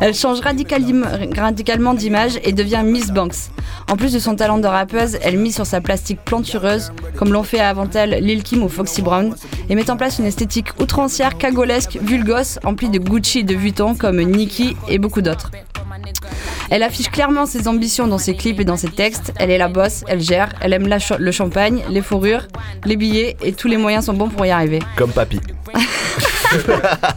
[0.00, 3.50] Elle change radicalement d'image et devient Miss Banks.
[3.90, 7.42] En plus de son talent de rappeuse, elle mise sur sa plastique plantureuse, comme l'ont
[7.42, 9.34] fait avant elle Lil Kim ou Foxy Brown,
[9.68, 13.94] et met en place une esthétique outrancière, cagolesque, vulgose, emplie de Gucci et de Vuitton
[13.94, 15.50] comme Nicki et beaucoup d'autres.
[16.70, 19.32] Elle affiche clairement ses ambitions dans ses clips et dans ses textes.
[19.36, 22.46] Elle est la boss, elle gère, elle aime la le champagne, les fourrures,
[22.84, 24.80] les billets et tous les moyens sont bons pour y arriver.
[24.96, 25.40] Comme papy.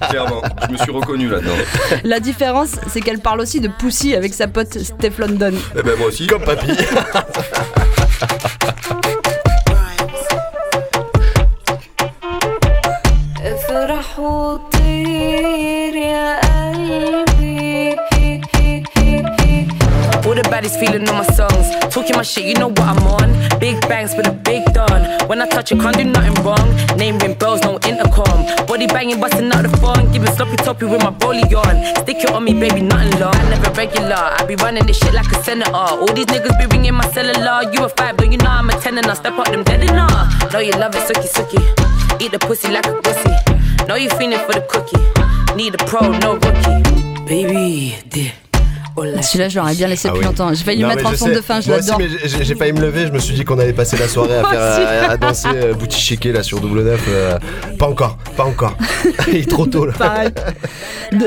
[0.10, 1.54] Clairement, je me suis reconnu là-dedans.
[2.04, 5.54] La différence, c'est qu'elle parle aussi de Pussy avec sa pote Steph London.
[5.78, 6.28] Eh ben moi aussi.
[6.28, 6.72] Comme papy.
[20.42, 21.68] the baddies feeling on my songs.
[21.94, 23.60] Talking my shit, you know what I'm on.
[23.60, 25.28] Big bangs with a big don.
[25.28, 26.68] When I touch it, can't do nothing wrong.
[26.98, 28.46] Name ring bells, no intercom.
[28.66, 30.12] Body banging, busting out the phone.
[30.12, 31.76] Giving sloppy toppy with my rollie on.
[32.04, 33.36] Stick it on me, baby, nothing long.
[33.36, 34.16] I never regular.
[34.16, 35.72] I be running this shit like a senator.
[35.76, 37.72] All these niggas be ringing my cellular.
[37.72, 39.84] You a five, don't you know I'm a ten and I step up them dead
[39.84, 40.54] enough.
[40.54, 42.22] Know you love it, sucky sucky.
[42.22, 43.86] Eat the pussy like a pussy.
[43.88, 45.02] Know you feeling for the cookie.
[45.56, 47.26] Need a pro, no rookie.
[47.26, 48.41] Baby, dear.
[48.98, 50.26] Celui-là, je l'aurais bien laissé Ah plus oui.
[50.26, 50.54] longtemps.
[50.54, 51.98] J'ai failli Non, le mettre en fond de fin, je l'adore.
[52.00, 54.38] mais j'ai- j'ai failli me lever, je me suis dit qu'on allait passer la soirée
[54.38, 57.04] à, faire, à, à danser euh, bouti chiqué là sur double neuf.
[57.08, 57.38] euh,
[57.80, 58.76] pas encore, pas encore.
[59.28, 59.94] Il est trop tôt là.
[59.98, 60.30] Pareil.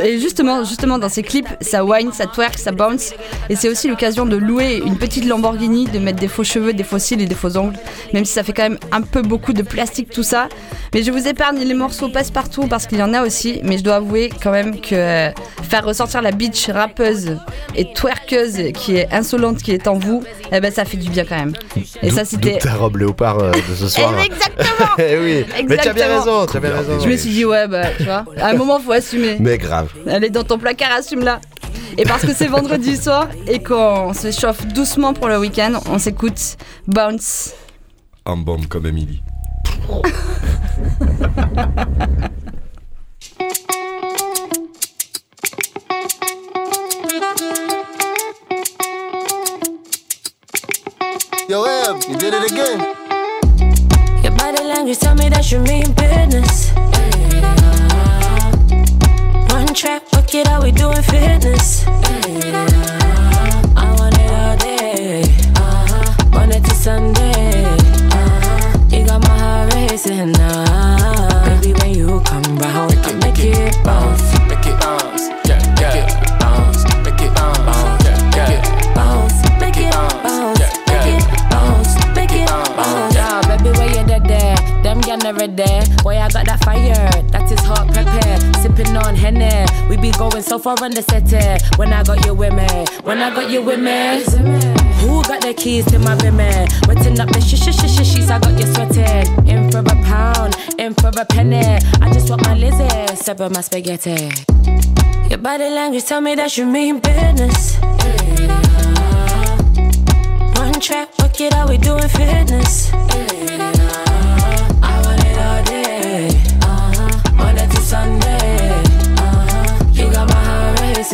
[0.04, 3.12] Et justement, justement, dans ces clips, ça whine, ça twerk, ça bounce.
[3.50, 6.84] Et c'est aussi l'occasion de louer une petite Lamborghini, de mettre des faux cheveux, des
[6.84, 7.76] faux cils et des faux ongles.
[8.12, 10.48] Même si ça fait quand même un peu beaucoup de plastique, tout ça.
[10.94, 13.60] Mais je vous épargne les morceaux passe-partout parce qu'il y en a aussi.
[13.64, 15.30] Mais je dois avouer quand même que euh,
[15.62, 17.36] faire ressortir la bitch rappeuse
[17.74, 20.22] et twerkeuse qui est insolente, qui est en vous,
[20.52, 21.52] eh ben ça fait du bien quand même.
[22.02, 22.58] Et ça, c'était.
[22.58, 24.14] Ta robe léopard euh, de ce soir.
[24.18, 27.00] Exactement Eh oui, mais tu as bien raison, tu as bien raison.
[27.00, 29.36] Je me suis dit, ouais, bah, tu vois, à un moment, faut assumer.
[29.40, 29.90] Mais grave.
[30.06, 31.40] Elle est dans ton placard, assume-la.
[31.96, 35.98] Et parce que c'est vendredi soir et qu'on se chauffe doucement pour le week-end, on
[35.98, 37.54] s'écoute Bounce.
[38.26, 39.22] Un bombe comme Emily.
[51.46, 52.80] Yo, Em, you did it again.
[54.22, 56.72] Your body language tell me that you mean business.
[59.52, 61.84] One track, work it out, we doing fitness.
[61.86, 63.03] I
[90.64, 91.44] far on the city.
[91.76, 92.66] When I got you with me,
[93.02, 94.24] when I got you with me.
[95.04, 96.48] Who got the keys to my bimmy?
[96.88, 99.26] Wetting up the sh sh sh sh sheets, I got you sweating.
[99.46, 101.60] In for a pound, in for a penny.
[102.00, 104.32] I just want my lizzie, sever my spaghetti.
[105.28, 107.76] Your body language tell me that you mean business.
[110.56, 112.90] One track, work it out, we doing fitness.
[112.94, 113.73] I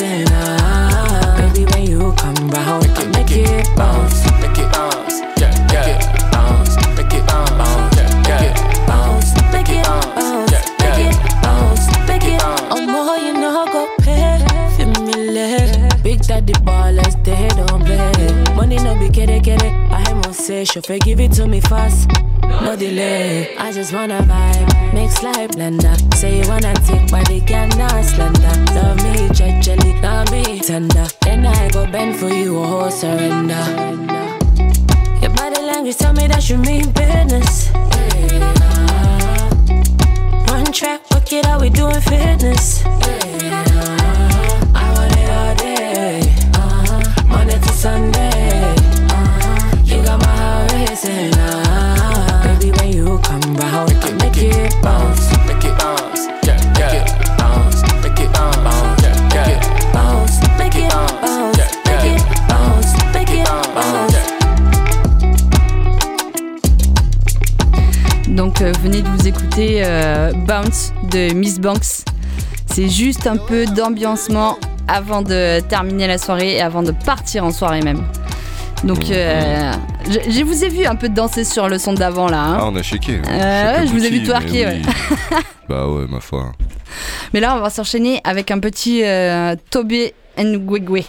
[0.02, 1.36] ah.
[1.38, 6.76] Baby, when you come round, I make it bounce, make it bounce, yeah, yeah, bounce,
[6.96, 10.50] make it bounce, yeah, yeah, bounce, make it bounce,
[10.82, 12.60] make it bounce, make it bounce.
[12.70, 14.38] Oh, more you know, go pay
[14.76, 16.02] for me, leg.
[16.02, 18.54] Big daddy ballers, they don't play.
[18.54, 19.72] Money no be it, get it.
[19.90, 22.08] I must say, chauffeur, give it to me fast.
[22.62, 25.96] No delay, I just wanna vibe, mix like blender.
[26.14, 28.54] Say you wanna take body, can not slender.
[28.74, 31.06] Love me, jelly, love me tender.
[31.22, 33.64] Then I go bend for you, oh, oh surrender.
[35.22, 37.70] Your body language tell me that you mean business.
[40.50, 42.84] One track, work it out, we doing fitness.
[69.80, 72.04] Écouter euh, Bounce de Miss Banks.
[72.66, 77.50] C'est juste un peu d'ambiancement avant de terminer la soirée et avant de partir en
[77.52, 78.02] soirée même.
[78.84, 79.72] Donc euh,
[80.08, 82.40] je, je vous ai vu un peu danser sur le son d'avant là.
[82.42, 82.58] hein.
[82.60, 83.20] Ah, on a checké.
[83.28, 84.82] Euh, ouais, je vous ai vu twerker, ouais.
[85.68, 86.52] bah ouais, ma foi.
[87.34, 91.02] Mais là on va s'enchaîner avec un petit euh, Toby Ngwegwe.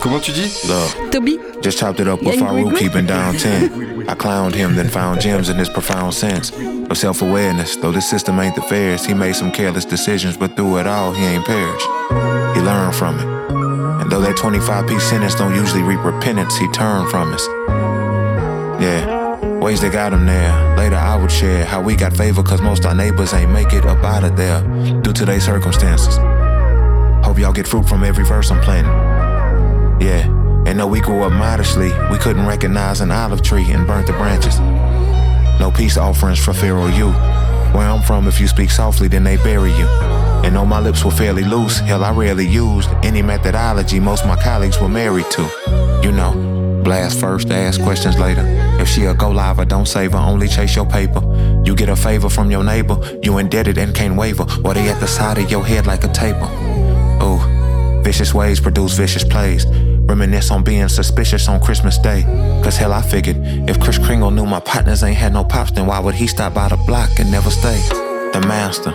[0.00, 0.66] Comment tu dis
[1.10, 4.08] Toby Just chopped it up with Yeah, Farouk, keeping down 10.
[4.08, 6.50] I clowned him, then found gems in his profound sense
[6.90, 7.76] of self awareness.
[7.76, 11.12] Though the system ain't the fairest, he made some careless decisions, but through it all,
[11.12, 11.86] he ain't perished.
[12.56, 13.26] He learned from it.
[14.02, 17.46] And though that 25 piece sentence don't usually reap repentance, he turned from us.
[18.82, 20.76] Yeah, ways that got him there.
[20.76, 23.84] Later, I would share how we got favor, cause most our neighbors ain't make it
[23.84, 24.62] up out of there
[25.02, 26.16] due to their circumstances.
[27.24, 29.21] Hope y'all get fruit from every verse I'm planting.
[30.02, 30.26] Yeah,
[30.66, 34.12] and though we grew up modestly, we couldn't recognize an olive tree and burnt the
[34.14, 34.58] branches.
[35.60, 37.12] No peace offerings for Pharaoh you.
[37.72, 39.86] Where I'm from, if you speak softly, then they bury you.
[40.44, 44.34] And though my lips were fairly loose, hell, I rarely used any methodology most my
[44.34, 45.42] colleagues were married to.
[46.02, 48.42] You know, blast first, ask questions later.
[48.80, 51.22] If she a go live or don't save her, only chase your paper.
[51.64, 54.98] You get a favor from your neighbor, you indebted and can't waver, or they at
[54.98, 56.50] the side of your head like a taper.
[57.22, 59.64] Ooh, vicious ways produce vicious plays.
[60.04, 62.22] Reminisce on being suspicious on Christmas Day.
[62.62, 63.36] Cause hell, I figured
[63.68, 66.54] if Chris Kringle knew my partners ain't had no pops, then why would he stop
[66.54, 67.80] by the block and never stay?
[68.32, 68.90] The master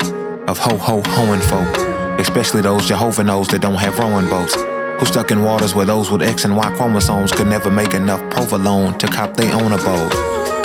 [0.47, 2.19] of ho ho hoeing folk.
[2.19, 4.55] Especially those Jehovah knows that don't have rowing boats.
[4.99, 8.21] Who stuck in waters where those with X and Y chromosomes could never make enough
[8.31, 10.11] provolone to cop their own abode.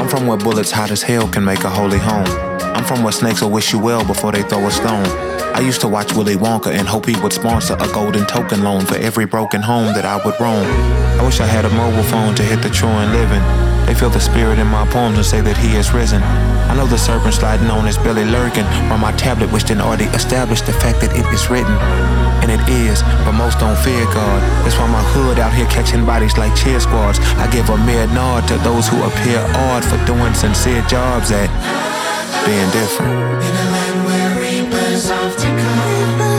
[0.00, 2.51] I'm from where bullets hot as hell can make a holy home.
[2.74, 5.06] I'm from where snakes will wish you well before they throw a stone.
[5.54, 8.86] I used to watch Willy Wonka and hope he would sponsor a golden token loan
[8.86, 10.64] for every broken home that I would roam.
[11.20, 13.42] I wish I had a mobile phone to hit the true and living.
[13.86, 16.22] They feel the spirit in my poems and say that he has risen.
[16.22, 20.08] I know the serpent sliding on his belly lurking, or my tablet which didn't already
[20.16, 21.76] establish the fact that it is written.
[22.40, 24.40] And it is, but most don't fear God.
[24.64, 27.18] That's why my hood out here catching bodies like cheer squads.
[27.36, 31.52] I give a mere nod to those who appear odd for doing sincere jobs at
[32.46, 33.42] being different.
[34.40, 36.31] Reapers often come.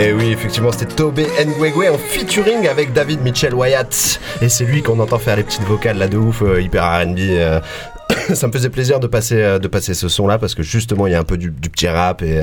[0.00, 4.18] Et oui, effectivement, c'était Tobe Ngwegwe en featuring avec David Mitchell Wyatt.
[4.40, 7.18] Et c'est lui qu'on entend faire les petites vocales là de ouf, euh, hyper RB.
[7.18, 7.60] euh.
[8.34, 11.06] Ça me faisait plaisir de passer, euh, de passer ce son là parce que justement
[11.06, 12.40] il y a un peu du, petit rap et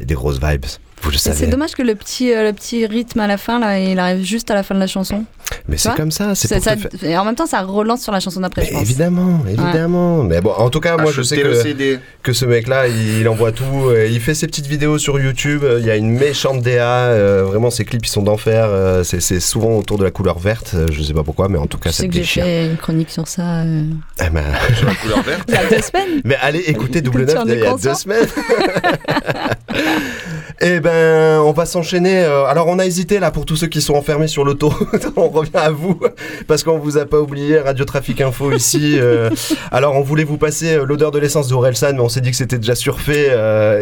[0.00, 0.66] des grosses vibes.
[1.02, 1.36] Vous le Et savez.
[1.36, 4.24] C'est dommage que le petit, euh, le petit rythme à la fin, là, il arrive
[4.24, 5.24] juste à la fin de la chanson.
[5.66, 8.12] Mais c'est comme ça, c'est pour ça, te Et en même temps, ça relance sur
[8.12, 8.82] la chanson d'après, je pense.
[8.82, 10.22] Évidemment, évidemment.
[10.22, 13.52] Mais bon, en tout cas, moi je sais que, que ce mec-là, il, il envoie
[13.52, 13.64] tout.
[13.88, 15.62] euh, Il fait ses petites vidéos sur YouTube.
[15.64, 17.06] euh, Il y a une méchante DA.
[17.06, 18.66] euh, Vraiment, ses clips, ils sont d'enfer.
[18.68, 20.74] euh, C'est c'est souvent autour de la couleur verte.
[20.92, 22.44] Je sais pas pourquoi, mais en tout cas, Je ça sais te que j'ai déchire.
[22.44, 23.60] fait une chronique sur ça.
[23.62, 23.84] euh,
[24.26, 24.44] Eh ben,
[24.84, 26.20] la couleur verte Il y a deux semaines.
[26.24, 28.26] Mais allez écouter Double Tu en 9 es il y a deux semaines.
[30.60, 32.24] Eh ben, on va s'enchaîner.
[32.24, 34.72] euh, Alors, on a hésité là pour tous ceux qui sont enfermés sur l'auto.
[35.16, 36.00] on revient à vous
[36.48, 37.60] parce qu'on vous a pas oublié.
[37.60, 38.96] Radio Trafic Info ici.
[39.00, 39.30] euh,
[39.70, 42.32] alors, on voulait vous passer euh, l'odeur de l'essence de Orelsan, mais on s'est dit
[42.32, 43.28] que c'était déjà surfait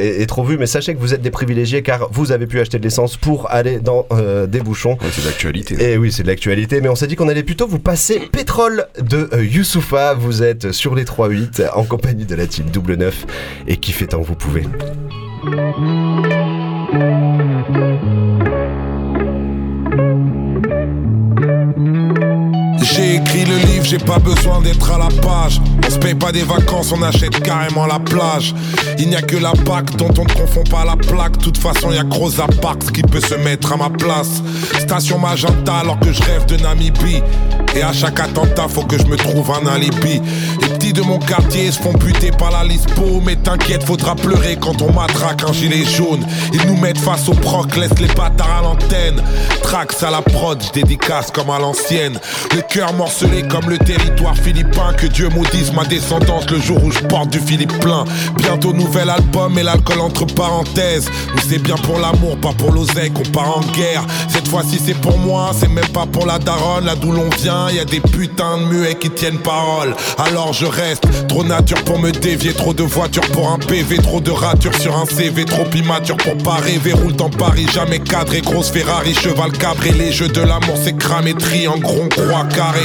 [0.01, 0.59] et, et trop vu.
[0.59, 3.51] Mais sachez que vous êtes des privilégiés car vous avez pu acheter de l'essence pour
[3.51, 4.07] aller dans
[4.47, 4.99] des bouchons.
[5.13, 5.93] c'est d'actualité.
[5.93, 6.81] Et oui, c'est de l'actualité.
[6.83, 10.13] Mais on s'est dit qu'on allait plutôt vous passer Pétrole de Youssoufa.
[10.15, 13.25] Vous êtes sur les 3-8 en compagnie de la team Double 9
[13.67, 14.65] et kiffez tant que vous pouvez.
[15.49, 15.77] Thank
[21.79, 22.06] you.
[22.97, 25.61] J'ai écrit le livre, j'ai pas besoin d'être à la page.
[25.87, 28.55] On se paye pas des vacances, on achète carrément la plage.
[28.99, 31.37] Il n'y a que la PAC dont on ne confond pas la plaque.
[31.39, 32.31] Toute façon, y a gros
[32.63, 34.43] Parks qui peut se mettre à ma place.
[34.79, 37.23] Station Magenta alors que je rêve de Namibie.
[37.75, 40.23] Et à chaque attentat, faut que je me trouve un alibi.
[40.63, 43.21] Les petits de mon quartier se font buter par la Lispo.
[43.23, 46.25] Mais t'inquiète, faudra pleurer quand on matraque un gilet jaune.
[46.55, 49.23] Ils nous mettent face au proc, laissent les bâtards à l'antenne.
[49.63, 52.19] Trax à la prod, dédicace comme à l'ancienne.
[52.93, 54.93] Morcelé comme le territoire philippin.
[54.97, 58.05] Que Dieu maudisse ma descendance le jour où je porte du Philippe plein.
[58.39, 61.09] Bientôt nouvel album et l'alcool entre parenthèses.
[61.35, 64.05] Nous c'est bien pour l'amour, pas pour l'oseille qu'on part en guerre.
[64.29, 66.85] Cette fois-ci c'est pour moi, c'est même pas pour la daronne.
[66.87, 69.95] Là d'où l'on vient, y a des putains de muets qui tiennent parole.
[70.19, 74.21] Alors je reste trop nature pour me dévier, trop de voitures pour un PV, trop
[74.21, 76.93] de ratures sur un CV, trop immature pour pas rêver.
[76.93, 79.91] Roule dans Paris, jamais cadré, grosse Ferrari, cheval cabré.
[79.91, 81.35] Les jeux de l'amour c'est cramé,
[81.69, 82.76] en gros, croix carré.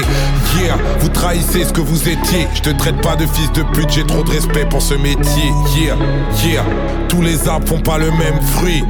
[0.59, 2.47] Yeah, vous trahissez ce que vous étiez.
[2.53, 5.51] Je te traite pas de fils de pute, j'ai trop de respect pour ce métier.
[5.75, 5.97] Yeah,
[6.45, 6.65] yeah,
[7.09, 8.83] tous les arbres font pas le même fruit.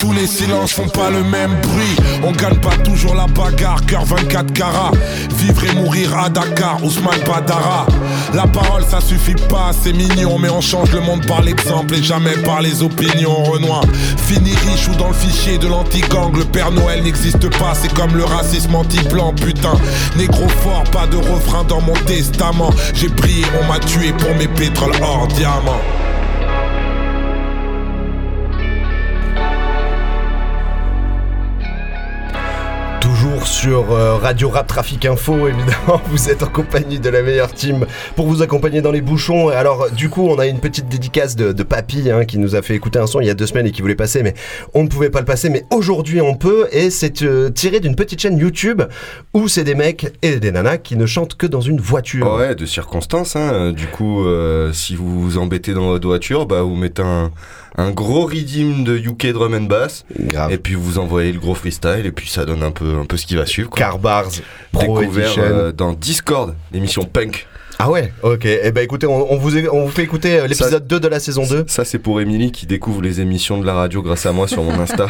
[0.00, 1.96] Tous les silences font pas le même bruit.
[2.24, 4.92] On gagne pas toujours la bagarre, cœur 24 carats.
[5.36, 7.86] Vivre et mourir à Dakar, Ousmane Badara.
[8.32, 12.02] La parole ça suffit pas, c'est mignon, mais on change le monde par l'exemple et
[12.02, 13.44] jamais par les opinions.
[13.44, 13.82] Renoir,
[14.16, 16.34] fini riche ou dans le fichier de l'anti-gang.
[16.34, 19.74] Le Père Noël n'existe pas, c'est comme le racisme anti-blanc, putain.
[20.16, 22.70] Négro fort, pas de refrain dans mon testament.
[22.94, 25.80] J'ai prié, on m'a tué pour mes pétroles hors diamant.
[33.38, 37.86] Sur euh, Radio Rap Trafic Info, évidemment, vous êtes en compagnie de la meilleure team
[38.16, 39.48] pour vous accompagner dans les bouchons.
[39.48, 42.74] Alors, du coup, on a une petite dédicace de, Papy hein, qui nous a fait
[42.74, 44.34] écouter un son il y a deux semaines et qui voulait passer, mais
[44.74, 45.48] on ne pouvait pas le passer.
[45.48, 48.82] Mais aujourd'hui, on peut, et c'est euh, tiré d'une petite chaîne YouTube
[49.32, 52.34] où c'est des mecs et des nanas qui ne chantent que dans une voiture.
[52.34, 53.36] Ouais, de circonstances.
[53.36, 53.72] Hein.
[53.72, 57.30] Du coup, euh, si vous vous embêtez dans votre voiture, bah, vous mettez un,
[57.76, 60.04] un gros redeem de UK Drum and Bass.
[60.50, 63.16] Et puis vous envoyez le gros freestyle et puis ça donne un peu, un peu
[63.16, 63.70] ce qui va suivre.
[63.70, 63.78] Quoi.
[63.78, 64.30] Car Bars
[64.72, 67.46] Pro Découvert euh, dans Discord, l'émission Punk.
[67.82, 68.44] Ah ouais, ok.
[68.44, 71.08] Eh ben écoutez, on, on vous, é- on vous fait écouter euh, l'épisode 2 de
[71.08, 71.64] la saison 2.
[71.66, 74.62] Ça, c'est pour Émilie qui découvre les émissions de la radio grâce à moi sur
[74.62, 75.06] mon Insta.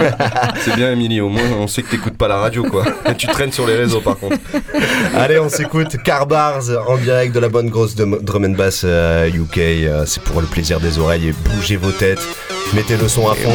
[0.64, 2.84] c'est bien, Émilie, au moins on sait que t'écoutes pas la radio, quoi.
[3.08, 4.36] Et tu traînes sur les réseaux, par contre.
[5.16, 8.82] Allez, on s'écoute Car Bars en direct de la bonne grosse drum drum and bass
[8.84, 9.56] euh, UK.
[9.58, 12.20] euh, c'est pour le plaisir des oreilles et bougez vos têtes.
[12.74, 13.50] Mettez le son à fond.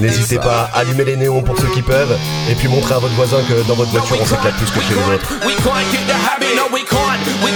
[0.00, 2.16] N'hésitez pas à allumer les néons pour ceux qui peuvent.
[2.50, 4.94] Et puis montrez à votre voisin que dans votre voiture on s'éclate plus que chez
[4.94, 5.32] les autres.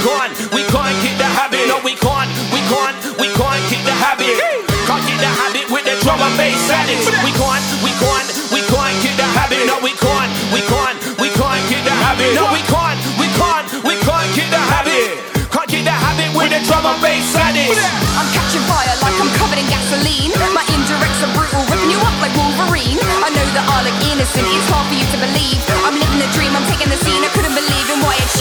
[0.07, 3.83] We can't we can't, kick the habit, no we can't, we can't, we can't kick
[3.83, 4.39] the habit.
[4.87, 7.11] Can't kick the habit with the drum and bass addicts.
[7.27, 11.27] We can't, we can't, we can't kick the habit, no we can't, we can't, we
[11.35, 12.39] can't kick the habit.
[12.39, 15.27] No we can't, we can't, we can't kick the habit.
[15.51, 17.83] Can't kick the habit with the drum and bass addicts.
[18.15, 20.31] I'm catching fire like I'm covered in gasoline.
[20.55, 23.03] My indirects are brutal, ripping you up like Wolverine.
[23.27, 25.59] I know that I look innocent, it's hard for you to believe.
[25.83, 27.27] I'm living the dream, I'm taking the scene,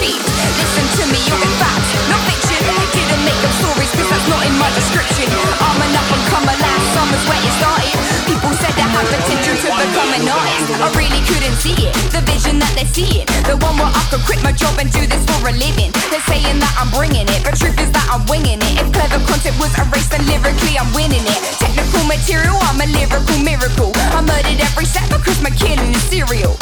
[0.06, 0.26] in achieved.
[0.62, 2.62] Listen to me, you'll get facts, not fiction.
[2.94, 5.28] Didn't make up stories, cause that's not in my description.
[5.60, 7.96] I'm an up and comer last summer's where it started.
[8.30, 10.70] People said I had potential to become an artist.
[10.78, 13.26] I really couldn't see it, the vision that they're seeing.
[13.50, 15.92] The one where I could quit my job and do this for a living.
[16.14, 18.74] They're saying that I'm bringing it, but truth is that I'm winging it.
[18.80, 21.40] If clever content was erased, then lyrically I'm winning it.
[21.60, 23.92] Technical material, I'm a lyrical miracle.
[24.14, 26.56] I murdered every step because my killing is serial.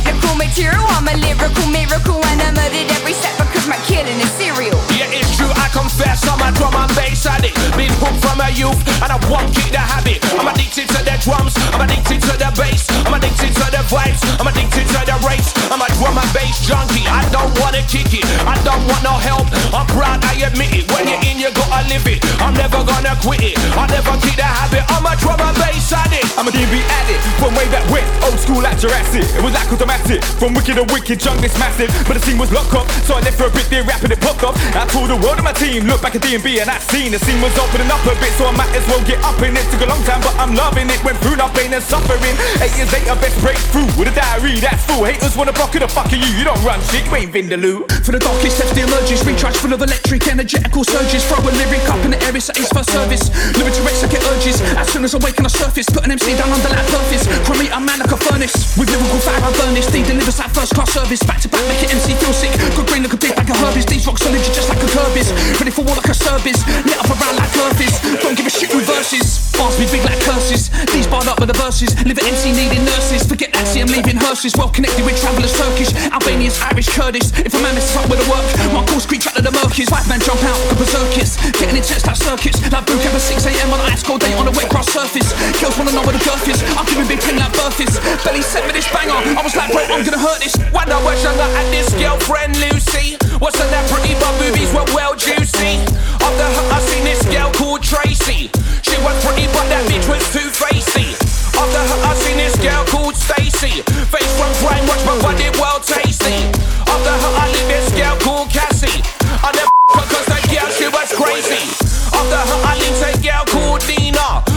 [0.00, 4.32] Technical material, I'm a lyrical miracle, and I murdered every step because my killing is
[4.40, 4.80] serial.
[4.96, 7.56] Yeah, it's true, I confess I'm a drum and bass addict.
[7.76, 10.24] Been hooked from a youth and I won't kick the habit.
[10.40, 14.24] I'm addicted to the drums, I'm addicted to the bass I'm addicted to the vibes,
[14.40, 15.52] I'm addicted to the race.
[15.68, 19.14] I'm a drum and bass junkie, I don't wanna kick it I don't want no
[19.20, 22.80] help, I'm proud I admit it When you're in you gotta live it, I'm never
[22.82, 26.26] gonna quit it I never kick the habit, I'm a drum and bass addict.
[26.38, 29.24] I'm a DB addict from way back when, old school like Jurassic.
[29.36, 31.90] It was like automatic, from wicked to wicked, junglist massive.
[32.06, 34.20] But the scene was locked up, so I left for a bit there, rapping it
[34.20, 34.54] popped up.
[34.78, 37.18] I told the world of my team, look back at DB and I seen the
[37.18, 39.66] scene was opening up a bit, so I might as well get up in it.
[39.74, 41.02] Took a long time, but I'm loving it.
[41.02, 42.36] Went through enough pain and suffering.
[42.62, 45.04] Eight years later, best breakthrough with a diary that's full.
[45.04, 46.22] Haters wanna block it, the fuck you?
[46.38, 47.90] You don't run shit, you ain't Vindaloo.
[48.06, 51.84] For the darkest depths, the emerges Recharge full of electric, energetical surges Throw a lyric
[51.90, 54.88] up in the air, it's ace for service Living to race, I get urges As
[54.90, 57.70] soon as I wake on the surface Put an MC down under that surface Chromate
[57.70, 60.92] a man like a furnace With lyrical fire, I burn this delivers that first class
[60.92, 61.22] service.
[61.24, 62.52] Back to back, make it MC feel sick.
[62.76, 65.32] Good brain, look a big like a herbis These rocks solid, just like a curbis
[65.56, 66.60] Ready for war like a service.
[66.84, 67.96] Lit up around like Curtis.
[68.20, 69.48] Don't give a shit with verses.
[69.56, 70.68] Bars be big like curses.
[70.92, 71.96] These barred up with the verses.
[72.04, 73.24] Live at MC needing nurses.
[73.24, 74.52] Forget that, see I'm leaving hearses.
[74.56, 77.32] Well connected with travellers Turkish Albanians, Irish, Kurdish.
[77.40, 78.44] If a man messes up with the work
[78.76, 82.04] My course creep track to the murkies Five man jump out, go berserkers Getting intense
[82.04, 82.60] like circuits.
[82.68, 85.32] Like boot camp at 6am on an ice cold day on the wet grass surface.
[85.60, 86.60] Girls wanna know where the girth is.
[86.76, 87.96] I'm giving big pain like birth is.
[88.26, 89.16] Belly set me this banger.
[89.16, 93.14] I was like I'm gonna hurt this When I was younger, had this girlfriend Lucy.
[93.38, 95.78] Wasn't that pretty, but boobies were well juicy.
[96.18, 98.50] After her, I seen this girl called Tracy.
[98.82, 101.14] She was pretty, but that bitch was too facey.
[101.54, 103.86] After her, I seen this girl called Stacy.
[104.10, 106.50] Face from crime, watch my body well tasty.
[106.90, 108.98] After her, I lit this girl called Cassie.
[109.44, 109.70] I never
[110.10, 111.62] cause that girl, she was crazy.
[112.10, 114.49] After her, I linked a girl called Dina.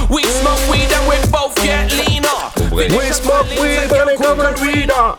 [2.78, 2.90] Get
[4.64, 5.18] leaner.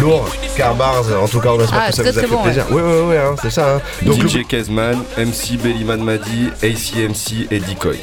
[0.00, 2.42] Lourd, Car Bars, en tout cas on espère Ah, que ça vous a fait bon,
[2.42, 2.66] plaisir.
[2.70, 3.76] Oui, oui, oui, hein, c'est ça.
[3.76, 3.80] hein.
[4.02, 7.98] Donc, DJ Kezman, MC Bellyman Madi, ACMC et Decoy.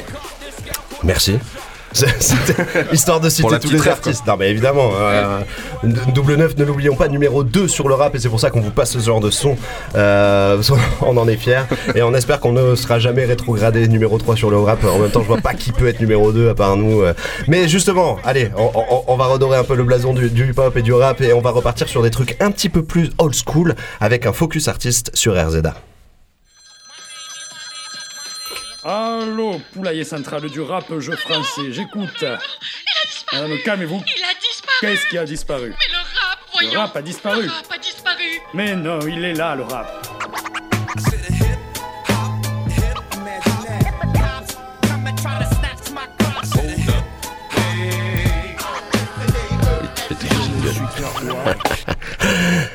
[1.02, 1.38] Merci.
[2.92, 3.92] Histoire de citer tous les quoi.
[3.92, 4.26] artistes.
[4.26, 4.90] Non, mais évidemment.
[4.98, 5.40] euh,
[6.14, 8.60] double 9, ne l'oublions pas, numéro 2 sur le rap, et c'est pour ça qu'on
[8.60, 9.56] vous passe ce genre de son.
[9.94, 10.60] Euh,
[11.02, 11.62] on en est fiers.
[11.94, 14.82] Et on espère qu'on ne sera jamais rétrogradé numéro 3 sur le rap.
[14.84, 17.02] En même temps, je vois pas qui peut être numéro 2 à part nous.
[17.02, 17.14] euh.
[17.48, 20.76] Mais justement, allez, on, on- on va redorer un peu le blason du, du hip-hop
[20.76, 23.34] et du rap, et on va repartir sur des trucs un petit peu plus old
[23.34, 25.74] school avec un focus artiste sur RZA.
[28.86, 32.22] Allô, poulailler central du rap, jeu français, j'écoute.
[33.32, 34.02] Madame, calmez-vous.
[34.06, 35.70] Il a disparu Qu'est-ce qui a disparu?
[35.70, 37.42] Mais le rap, voyons Le rap a disparu.
[37.44, 40.06] Le rap a disparu Mais non, il est là, le rap.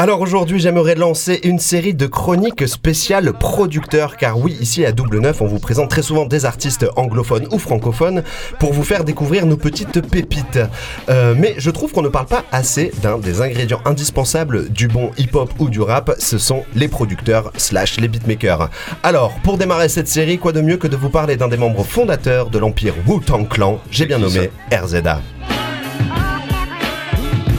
[0.00, 5.18] Alors aujourd'hui, j'aimerais lancer une série de chroniques spéciales producteurs, car oui, ici à Double
[5.18, 8.22] Neuf, on vous présente très souvent des artistes anglophones ou francophones
[8.60, 10.60] pour vous faire découvrir nos petites pépites.
[11.08, 15.10] Euh, mais je trouve qu'on ne parle pas assez d'un des ingrédients indispensables du bon
[15.18, 18.70] hip-hop ou du rap, ce sont les producteurs slash les beatmakers.
[19.02, 21.82] Alors, pour démarrer cette série, quoi de mieux que de vous parler d'un des membres
[21.82, 25.20] fondateurs de l'empire Wu-Tang Clan, j'ai bien nommé RZA.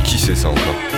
[0.06, 0.89] Qui c'est ça encore?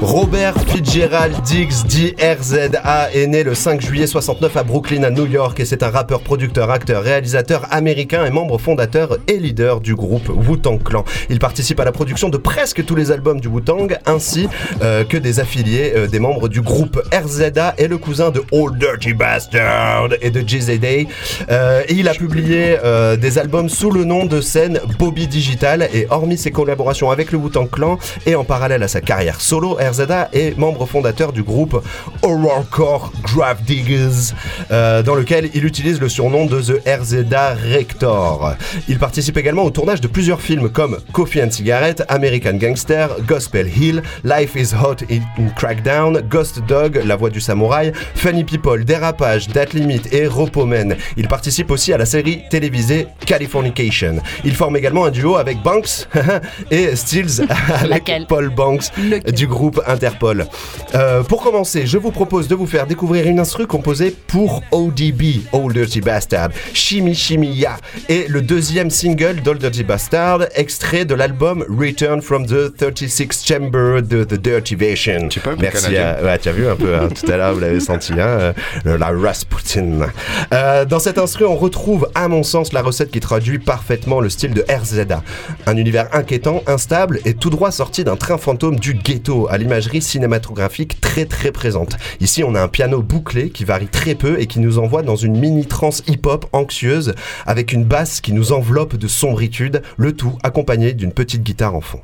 [0.00, 5.26] Robert Fitzgerald Diggs dit RZA est né le 5 juillet 69 à Brooklyn à New
[5.26, 9.96] York et c'est un rappeur, producteur, acteur, réalisateur américain et membre fondateur et leader du
[9.96, 11.04] groupe Wu-Tang Clan.
[11.30, 14.48] Il participe à la production de presque tous les albums du Wu-Tang ainsi
[14.82, 18.78] euh, que des affiliés euh, des membres du groupe RZA est le cousin de Old
[18.78, 21.08] Dirty Bastard et de Jay Day
[21.50, 22.76] Euh, et il a publié
[23.20, 27.38] des albums sous le nom de scène Bobby Digital et hormis ses collaborations avec le
[27.38, 31.82] Wu-Tang Clan et en parallèle à sa carrière solo, RZA est membre fondateur du groupe
[32.22, 34.34] Horrorcore Grave Diggers,
[34.70, 38.54] euh, dans lequel il utilise le surnom de The RZA Rector.
[38.88, 43.68] Il participe également au tournage de plusieurs films comme Coffee and Cigarette, American Gangster, Gospel
[43.68, 49.48] Hill, Life is Hot in Crackdown, Ghost Dog, La Voix du Samouraï, Funny People, Dérapage,
[49.48, 50.96] That Limit et Ropomen.
[51.16, 54.16] Il participe aussi à la série télévisée Californication.
[54.44, 56.08] Il forme également un duo avec Banks
[56.70, 57.46] et Stills
[57.82, 58.90] avec Paul Banks
[59.32, 60.46] du groupe Interpol.
[60.94, 65.42] Euh, pour commencer, je vous propose de vous faire découvrir une instru composée pour ODB,
[65.52, 67.76] Old Dirty Bastard, Shimmy Shimmy Ya,
[68.08, 74.02] et le deuxième single d'Old Dirty Bastard, extrait de l'album Return from the 36th Chamber
[74.02, 75.28] de The Dirty Version.
[75.34, 77.60] un peu Merci à, ouais, tu as vu un peu hein, tout à l'heure, vous
[77.60, 78.54] l'avez senti, hein,
[78.86, 80.08] euh, la Rasputin.
[80.52, 84.28] Euh, dans cet instru, on retrouve, à mon sens, la recette qui traduit parfaitement le
[84.28, 85.22] style de RZA.
[85.66, 90.00] Un univers inquiétant, instable et tout droit sorti d'un train fantôme du ghetto, à l'imagerie
[90.00, 91.98] cinématographique très très présente.
[92.22, 95.14] Ici, on a un piano bouclé qui varie très peu et qui nous envoie dans
[95.14, 97.14] une mini trance hip-hop anxieuse
[97.44, 101.82] avec une basse qui nous enveloppe de sombritude, le tout accompagné d'une petite guitare en
[101.82, 102.00] fond.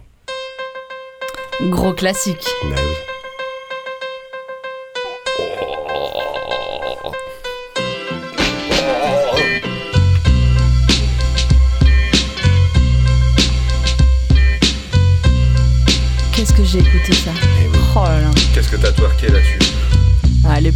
[1.71, 2.47] Gros classique.
[2.69, 3.14] Bah oui.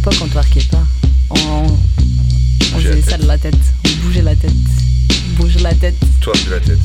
[0.09, 0.85] L'époque, on twerkait pas.
[1.29, 1.67] On,
[2.75, 3.55] on faisait ça de la tête.
[3.85, 4.51] On bougeait la tête.
[4.51, 5.95] On bouge la tête.
[6.21, 6.79] Toi, de la tête.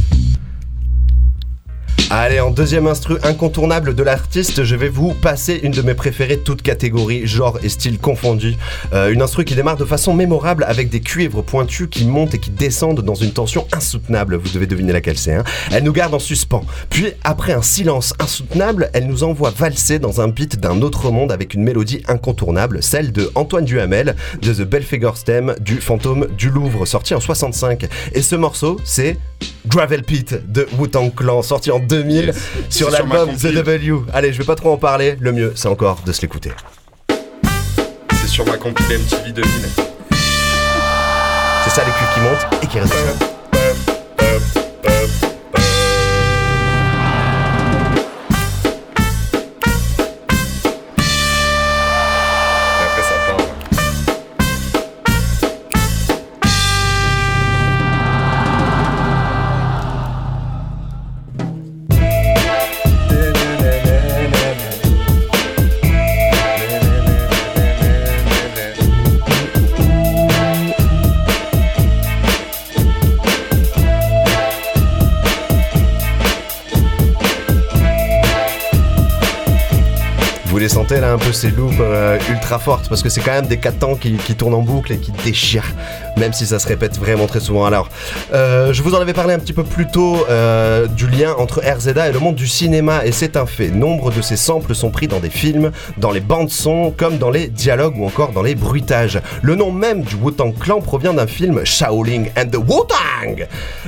[2.17, 6.39] Allez, en deuxième instru incontournable de l'artiste, je vais vous passer une de mes préférées,
[6.39, 8.55] toutes catégories, genre et style confondus.
[8.93, 12.39] Euh, une instru qui démarre de façon mémorable avec des cuivres pointus qui montent et
[12.39, 14.37] qui descendent dans une tension insoutenable.
[14.37, 15.35] Vous devez deviner laquelle c'est.
[15.35, 15.43] Hein.
[15.73, 16.65] Elle nous garde en suspens.
[16.89, 21.33] Puis, après un silence insoutenable, elle nous envoie valser dans un beat d'un autre monde
[21.33, 26.49] avec une mélodie incontournable, celle de Antoine Duhamel de The Belphegor Stem du Fantôme du
[26.49, 27.89] Louvre, sorti en 65.
[28.13, 29.19] Et ce morceau, c'est
[29.67, 32.37] Gravel Pit de Wu-Tang Clan, sorti en 2000 Yes.
[32.71, 33.53] sur l'album The.
[33.53, 34.01] W.
[34.13, 36.53] Allez, je vais pas trop en parler, le mieux c'est encore de se l'écouter.
[37.09, 39.51] C'est sur ma compil MTV 2000.
[41.65, 43.34] C'est ça les cuivres qui montent et qui restent.
[80.85, 83.57] Sentez là un peu ces loops euh, ultra fortes parce que c'est quand même des
[83.57, 85.73] 4 temps qui, qui tournent en boucle et qui déchirent,
[86.19, 87.65] même si ça se répète vraiment très souvent.
[87.65, 87.89] Alors,
[88.35, 91.63] euh, je vous en avais parlé un petit peu plus tôt euh, du lien entre
[91.63, 93.71] RZA et le monde du cinéma et c'est un fait.
[93.71, 97.31] Nombre de ces samples sont pris dans des films, dans les bandes son, comme dans
[97.31, 99.23] les dialogues ou encore dans les bruitages.
[99.41, 103.47] Le nom même du Wu-Tang Clan provient d'un film Shaolin and the Wu-Tang.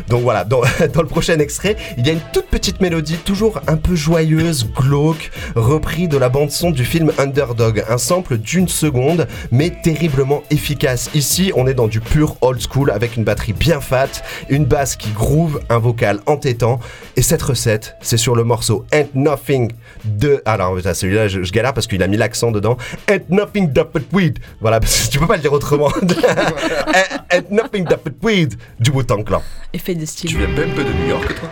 [0.09, 0.63] Donc voilà, dans,
[0.95, 4.67] dans le prochain extrait, il y a une toute petite mélodie, toujours un peu joyeuse,
[4.75, 10.43] glauque, repris de la bande son du film Underdog, un sample d'une seconde, mais terriblement
[10.51, 11.11] efficace.
[11.14, 14.09] Ici, on est dans du pur old school avec une batterie bien fat,
[14.49, 16.80] une basse qui groove, un vocal entêtant,
[17.16, 19.72] et cette recette, c'est sur le morceau Ain't Nothing
[20.05, 20.43] de...
[20.45, 22.76] Alors, putain, celui-là, je, je galère parce qu'il a mis l'accent dedans.
[23.09, 24.39] Ain't Nothing but Weed.
[24.61, 25.91] Voilà, parce que tu peux pas le dire autrement.
[27.30, 29.43] Ain't Nothing but Weed du Wu-Tang Clan.
[29.72, 30.30] Effet de style.
[30.30, 31.51] Tu viens même peu de New York, toi?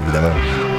[0.00, 0.73] Évidemment.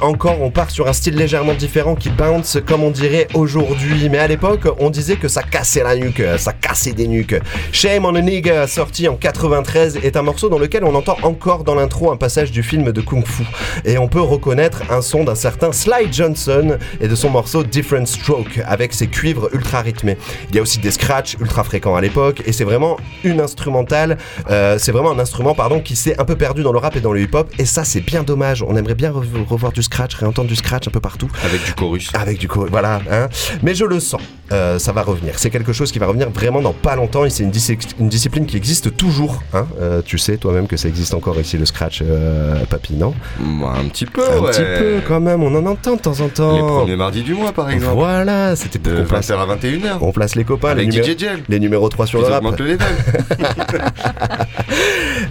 [0.00, 4.08] Encore, on part sur un style légèrement différent qui bounce comme on dirait aujourd'hui.
[4.08, 7.34] Mais à l'époque, on disait que ça cassait la nuque, ça cassait des nuques.
[7.72, 11.64] Shame on a Nigga, sorti en 93, est un morceau dans lequel on entend encore
[11.64, 13.42] dans l'intro un passage du film de Kung Fu.
[13.84, 18.06] Et on peut reconnaître un son d'un certain Sly Johnson et de son morceau Different
[18.06, 20.16] Stroke avec ses cuivres ultra rythmés.
[20.50, 24.18] Il y a aussi des scratchs ultra fréquents à l'époque et c'est vraiment une instrumentale,
[24.50, 27.00] euh, c'est vraiment un instrument pardon qui s'est un peu perdu dans le rap et
[27.00, 28.62] dans le hip-hop et ça c'est bien dommage.
[28.66, 31.28] On aimerait bien rev- revoir du scratch, réentendre du scratch un peu partout.
[31.44, 32.10] Avec du chorus.
[32.14, 33.00] Avec du chorus, voilà.
[33.10, 33.28] Hein.
[33.62, 34.20] Mais je le sens,
[34.52, 35.34] euh, ça va revenir.
[35.38, 38.08] C'est quelque chose qui va revenir vraiment dans pas longtemps et c'est une, dis- une
[38.08, 39.42] discipline qui existe toujours.
[39.54, 39.66] Hein.
[39.80, 43.14] Euh, tu sais toi-même que ça existe encore ici le scratch, euh, papy, non?
[43.40, 44.50] Un petit peu, Un ouais.
[44.50, 46.54] petit peu quand même, on en entend de temps en temps.
[46.54, 47.94] Les premiers mardis du mois, par exemple.
[47.96, 49.98] Voilà, c'était pour De qu'on place, 20h à 21h.
[50.00, 52.58] on place les copains, Avec les, numé- DJ les numéros 3 sur Ils le rap.
[52.58, 52.78] le.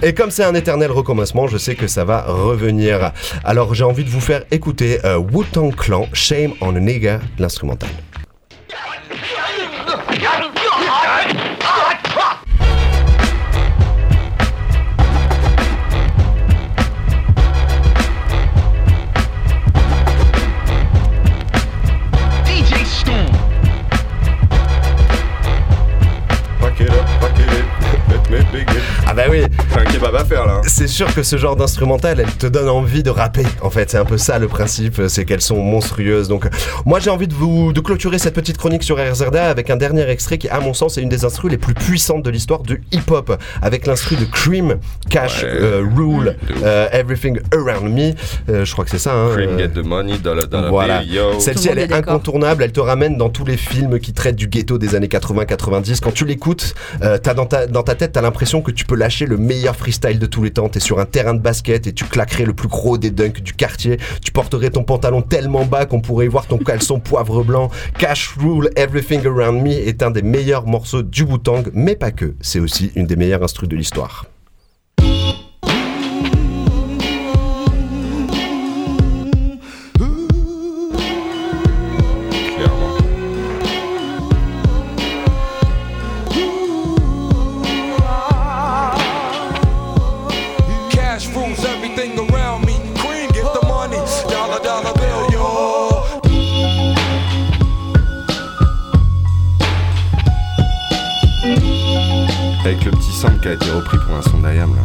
[0.04, 3.12] Et comme c'est un éternel recommencement, je sais que ça va revenir.
[3.44, 7.90] Alors j'ai envie de vous faire écouter euh, Wu-Tang Clan, Shame on a Nigga, l'instrumental.
[30.62, 30.68] Hein.
[30.68, 33.46] C'est sûr que ce genre d'instrumental, elle te donne envie de rapper.
[33.62, 36.28] En fait, c'est un peu ça le principe, c'est qu'elles sont monstrueuses.
[36.28, 36.48] Donc,
[36.86, 40.08] moi, j'ai envie de vous de clôturer cette petite chronique sur RZA avec un dernier
[40.10, 42.84] extrait qui, à mon sens, est une des instrus les plus puissantes de l'histoire du
[42.92, 44.78] hip-hop, avec l'instru de Cream,
[45.10, 45.50] Cash, Ouais.
[45.50, 48.12] euh, Rule, euh, Everything Around Me.
[48.50, 49.14] Euh, je crois que c'est ça.
[49.14, 51.02] Hein, Cream, euh, get the money, dollar, dollar Voilà.
[51.40, 52.64] Celle-ci, elle est incontournable.
[52.64, 56.00] Elle te ramène dans tous les films qui traitent du ghetto des années 80-90.
[56.02, 58.96] Quand tu l'écoutes, euh, t'as dans ta, dans ta tête, t'as l'impression que tu peux
[58.96, 62.06] lâcher le meilleur freestyle de tous les T'es sur un terrain de basket et tu
[62.06, 63.98] claquerais le plus gros des dunks du quartier.
[64.24, 67.70] Tu porterais ton pantalon tellement bas qu'on pourrait y voir ton caleçon poivre blanc.
[67.98, 72.36] Cash Rule, Everything Around Me est un des meilleurs morceaux du Wu-Tang, mais pas que.
[72.42, 74.31] C'est aussi une des meilleures instrus de l'histoire.
[103.24, 104.82] Avec le petit sample qui a été repris pour un son d'Ayam là.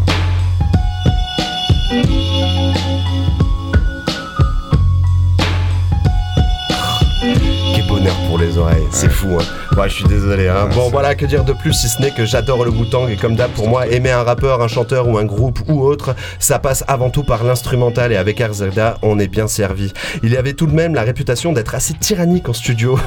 [7.75, 9.79] Quel bonheur pour les oreilles, c'est fou hein.
[9.79, 10.69] Ouais, je suis désolé hein.
[10.75, 13.35] Bon voilà, que dire de plus si ce n'est que j'adore le Wu-Tang et comme
[13.35, 16.85] d'hab pour moi, aimer un rappeur, un chanteur ou un groupe ou autre, ça passe
[16.87, 19.91] avant tout par l'instrumental et avec RZA, on est bien servi.
[20.23, 22.99] Il y avait tout de même la réputation d'être assez tyrannique en studio.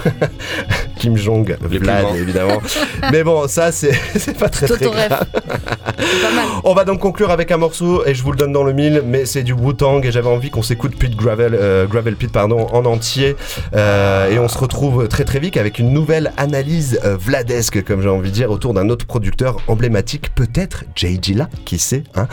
[0.98, 2.60] Kim Jong, Les Vlad évidemment.
[3.12, 3.92] Mais bon, ça c'est
[4.40, 5.10] pas très très grave.
[5.10, 6.46] pas mal.
[6.64, 9.04] On va donc conclure avec un morceau et je vous le donne dans le mille,
[9.06, 12.68] mais c'est du Wu-Tang et j'avais envie qu'on s'écoute Pete Gravel, euh, Gravel Pete pardon,
[12.72, 13.36] en entier
[13.76, 18.02] Euh, et on se retrouve très très vite avec une nouvelle analyse euh, vladesque comme
[18.02, 22.28] j'ai envie de dire autour d'un autre producteur emblématique, peut-être Jay Dilla, qui sait, hein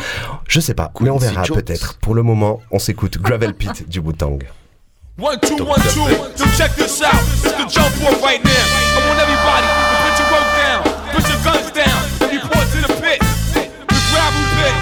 [0.48, 1.98] Je sais pas, mais on verra peut-être.
[1.98, 4.44] Pour le moment, on s'écoute Gravel Pete du Wu-Tang.
[5.18, 6.04] One, two, one, two.
[6.36, 7.14] So check this out.
[7.42, 8.50] It's the jump off right now.
[8.52, 10.82] I want everybody to put your work down,
[11.16, 13.20] put your guns down, and report to the pit.
[13.88, 14.74] The gravel pit.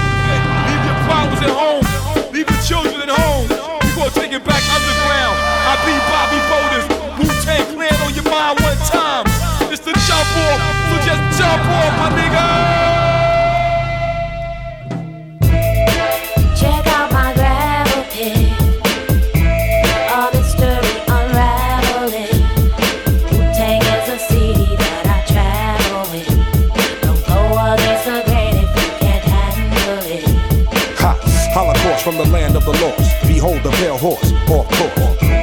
[0.66, 1.86] Leave your problems at home.
[2.34, 3.46] Leave your children at home.
[3.46, 5.38] We gonna take it back underground.
[5.38, 6.93] I be Bobby Boulders.
[32.05, 33.26] From the land of the lost.
[33.26, 34.68] Behold the pale horse, off.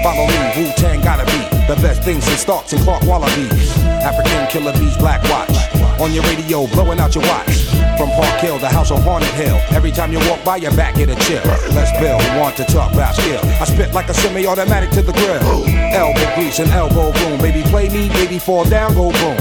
[0.04, 3.76] Follow me, Wu Tang gotta be the best thing since Starks and Clark Wallabies.
[4.06, 5.81] African killer bees, black watch.
[6.02, 7.62] On your radio, blowing out your watch.
[7.96, 9.62] From Park Hill, the house on Haunted Hill.
[9.70, 11.44] Every time you walk by, your back get a chill.
[11.76, 13.40] Let's build, want to talk about skill.
[13.62, 15.64] I spit like a semi-automatic to the grill.
[15.94, 17.38] Elbow grease and elbow boom.
[17.40, 19.38] Baby, play me, baby, fall down, go boom.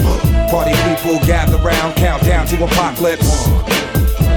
[0.53, 3.47] Party people gather round, count down to apocalypse.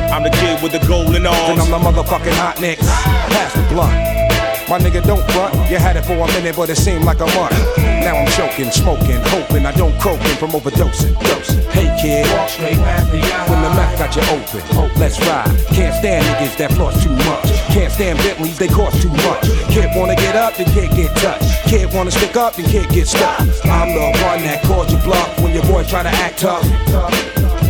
[0.09, 1.39] I'm the kid with the golden arms.
[1.47, 2.87] Then I'm the motherfucking hot nicks.
[2.89, 4.34] Pass the blunt.
[4.69, 5.55] My nigga, don't front.
[5.71, 7.53] You had it for a minute, but it seemed like a month.
[7.77, 11.13] Now I'm choking, smoking, hoping I don't croaking from overdosing.
[11.21, 11.65] Dosing.
[11.71, 12.25] Hey kid.
[13.49, 14.65] When the mouth got you open,
[14.99, 15.53] let's ride.
[15.69, 17.49] Can't stand niggas that floss too much.
[17.77, 19.45] Can't stand Bentleys, they cost too much.
[19.69, 21.45] Kid wanna get up, then can't get touched.
[21.69, 23.41] Kid wanna stick up, then can't get stuck.
[23.65, 26.65] I'm the one that called you bluff when your boy try to act tough.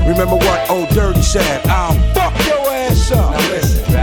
[0.06, 1.66] Remember what old Dirty said?
[1.66, 3.32] I'll fuck your ass up.
[3.32, 3.93] Now listen,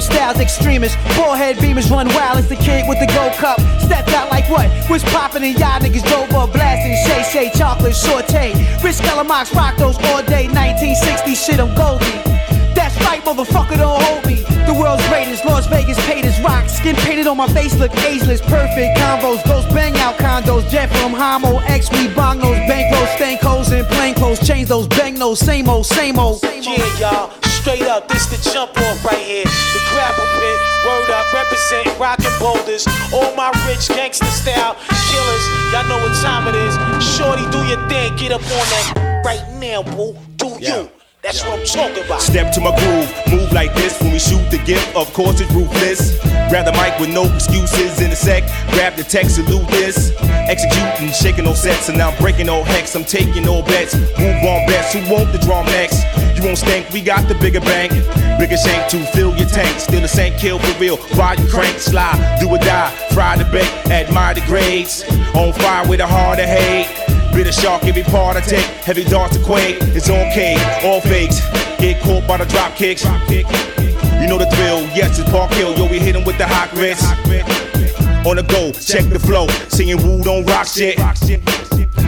[0.00, 1.16] extinguish styles, extremists.
[1.16, 3.60] Forehead beamers run wild as the kid with the gold cup.
[3.80, 4.68] Stepped out like what?
[4.88, 6.96] Was popping and y'all niggas drove up blasting.
[7.06, 8.52] Shay Shay, chocolate, saute.
[8.82, 10.46] Rich Kellamox rock those all day.
[10.48, 12.06] 1960 shit, I'm Goldie.
[12.74, 14.36] That's right, motherfucker, don't hold me.
[14.66, 16.68] The world's greatest, Las Vegas paid as rock.
[16.68, 18.40] Skin painted on my face, look ageless.
[18.40, 20.68] Perfect combos, those bang out condos.
[20.70, 24.46] Jet from Homo, X, we bong those bankrolls, stank hoes, and plain clothes.
[24.46, 26.40] Change those bang those, same old, same old.
[26.42, 29.44] Yeah, y'all, straight up, this the jump off right here.
[29.44, 32.86] The gravel pit, word up, represent rockin' boulders.
[33.12, 36.74] All my rich gangster style killers, y'all know what time it is.
[37.04, 40.16] Shorty, do your thing, get up on that right now, boo.
[40.36, 40.90] Do you?
[41.22, 42.22] That's what I'm talking about.
[42.22, 44.96] Step to my groove, move like this when we shoot the gift.
[44.96, 46.18] Of course, it's ruthless.
[46.48, 48.42] Grab the mic with no excuses in a sec.
[48.72, 50.16] Grab the text, salute this.
[50.48, 52.96] Executing, shaking no sets, and now I'm breaking no hex.
[52.96, 53.94] I'm taking no bets.
[53.94, 54.94] Move on best.
[54.94, 56.02] Who want the drum next?
[56.38, 57.92] You won't stink, we got the bigger bank.
[58.38, 59.78] Bigger shank to fill your tank.
[59.78, 60.96] Still the same kill for real.
[61.20, 62.90] While you crank, slide, do or die.
[63.12, 65.04] Fry the bait, admire the grades.
[65.34, 67.09] On fire with a heart of hate.
[67.32, 68.64] Bitter shark, every part I take.
[68.84, 69.78] Heavy darts to quake.
[69.80, 71.40] It's K, all fakes.
[71.78, 73.04] Get caught by the drop kicks.
[73.04, 75.74] You know the drill, yes, it's Park Hill.
[75.76, 77.04] Yo, we hit 'em with the hot grits.
[78.26, 79.46] On the go, check the flow.
[79.68, 80.98] Singing woo, don't rock shit.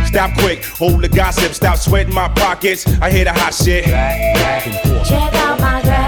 [0.07, 2.87] Stop quick, hold the gossip, stop sweating my pockets.
[3.01, 3.85] I hear the hot shit.
[3.85, 6.02] Check out my.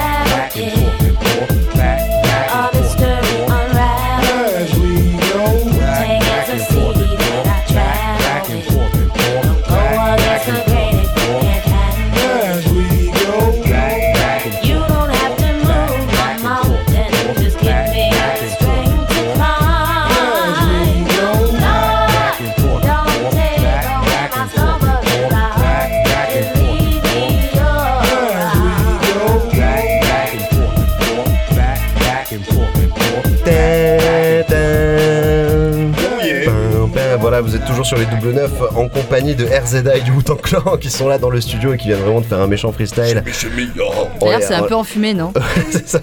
[37.85, 41.09] Toujours sur les double neuf en compagnie de RZA et du Wu-Tang Clan qui sont
[41.09, 43.23] là dans le studio et qui viennent vraiment de faire un méchant freestyle.
[43.23, 45.33] D'ailleurs, Ouais, c'est un peu enfumé, non
[45.71, 46.01] c'est ça.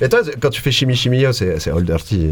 [0.00, 2.30] Mais toi, quand tu fais Chimie Chimie, c'est c'est Old Dirty.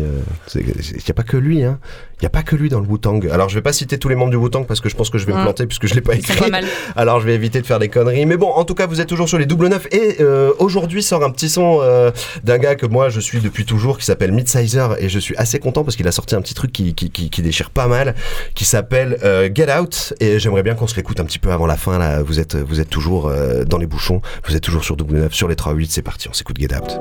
[0.55, 1.79] Il n'y a pas que lui, hein.
[2.21, 3.27] Il n'y a pas que lui dans le Wu-Tang.
[3.33, 5.17] Alors, je vais pas citer tous les membres du Wu-Tang parce que je pense que
[5.17, 6.39] je vais me planter puisque je l'ai pas écrit.
[6.39, 6.67] pas mal.
[6.95, 8.27] Alors, je vais éviter de faire des conneries.
[8.27, 9.87] Mais bon, en tout cas, vous êtes toujours sur les double neuf.
[9.91, 12.11] Et euh, aujourd'hui sort un petit son euh,
[12.45, 15.03] d'un gars que moi, je suis depuis toujours qui s'appelle Midsizer.
[15.03, 17.31] Et je suis assez content parce qu'il a sorti un petit truc qui, qui, qui,
[17.31, 18.15] qui déchire pas mal,
[18.55, 20.15] qui s'appelle euh, Get Out.
[20.21, 21.99] Et j'aimerais bien qu'on se l'écoute un petit peu avant la fin.
[21.99, 24.21] Là, vous êtes, vous êtes toujours euh, dans les bouchons.
[24.47, 25.87] Vous êtes toujours sur double neuf, sur les 3-8.
[25.91, 26.99] C'est parti, on s'écoute Get Out.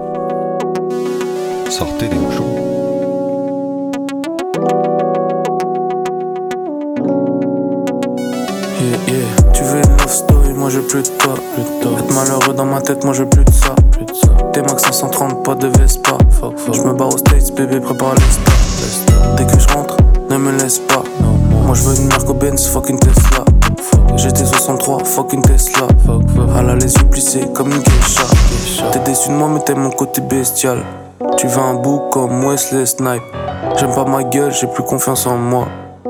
[1.69, 2.55] Sortez des bouchons.
[8.81, 9.51] Yeah, yeah.
[9.53, 11.35] Tu veux une love story, moi j'ai plus de toi.
[11.57, 13.75] Être malheureux dans ma tête, moi j'ai plus de ça.
[14.53, 16.17] T'es max 530, pas de Vespa.
[16.73, 19.35] Je me barre aux States, bébé, prépare les stars.
[19.35, 19.97] Dès que je rentre,
[20.29, 21.03] ne me laisse pas.
[21.69, 23.45] Moi je veux une Merco Benz, fucking Tesla.
[24.15, 25.85] J'étais 63, fucking Tesla.
[26.57, 28.23] Elle a les yeux plissés comme une geisha.
[28.91, 30.83] T'es déçu de moi, mais t'aimes mon côté bestial.
[31.37, 33.21] Tu veux un bouc comme Wesley Snipe.
[33.77, 35.67] J'aime pas ma gueule, j'ai plus confiance en moi.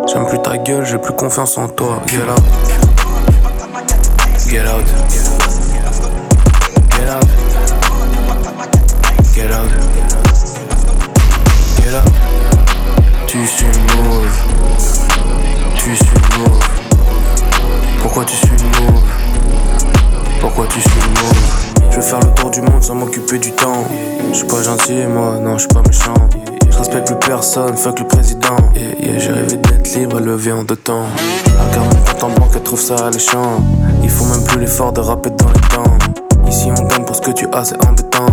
[0.08, 2.00] J'aime plus ta gueule, j'ai plus confiance en toi.
[2.08, 2.42] Get out.
[4.48, 5.29] Get out.
[18.20, 19.04] Pourquoi tu suis mauve
[20.42, 23.86] Pourquoi tu suis mauve Je vais faire le tour du monde sans m'occuper du temps.
[24.30, 26.28] Je suis pas gentil, moi, non, je suis pas méchant.
[26.70, 28.58] Je respecte plus personne, fuck le président.
[28.76, 31.06] Yeah, yeah, j'ai rêvé d'être libre et levé en deux temps.
[31.46, 33.64] Regarde mon compte en banque, trouve ça alléchant.
[34.04, 35.98] Il faut même plus l'effort de rapper dans les temps.
[36.46, 38.26] Ici on gagne pour ce que tu as, c'est embêtant.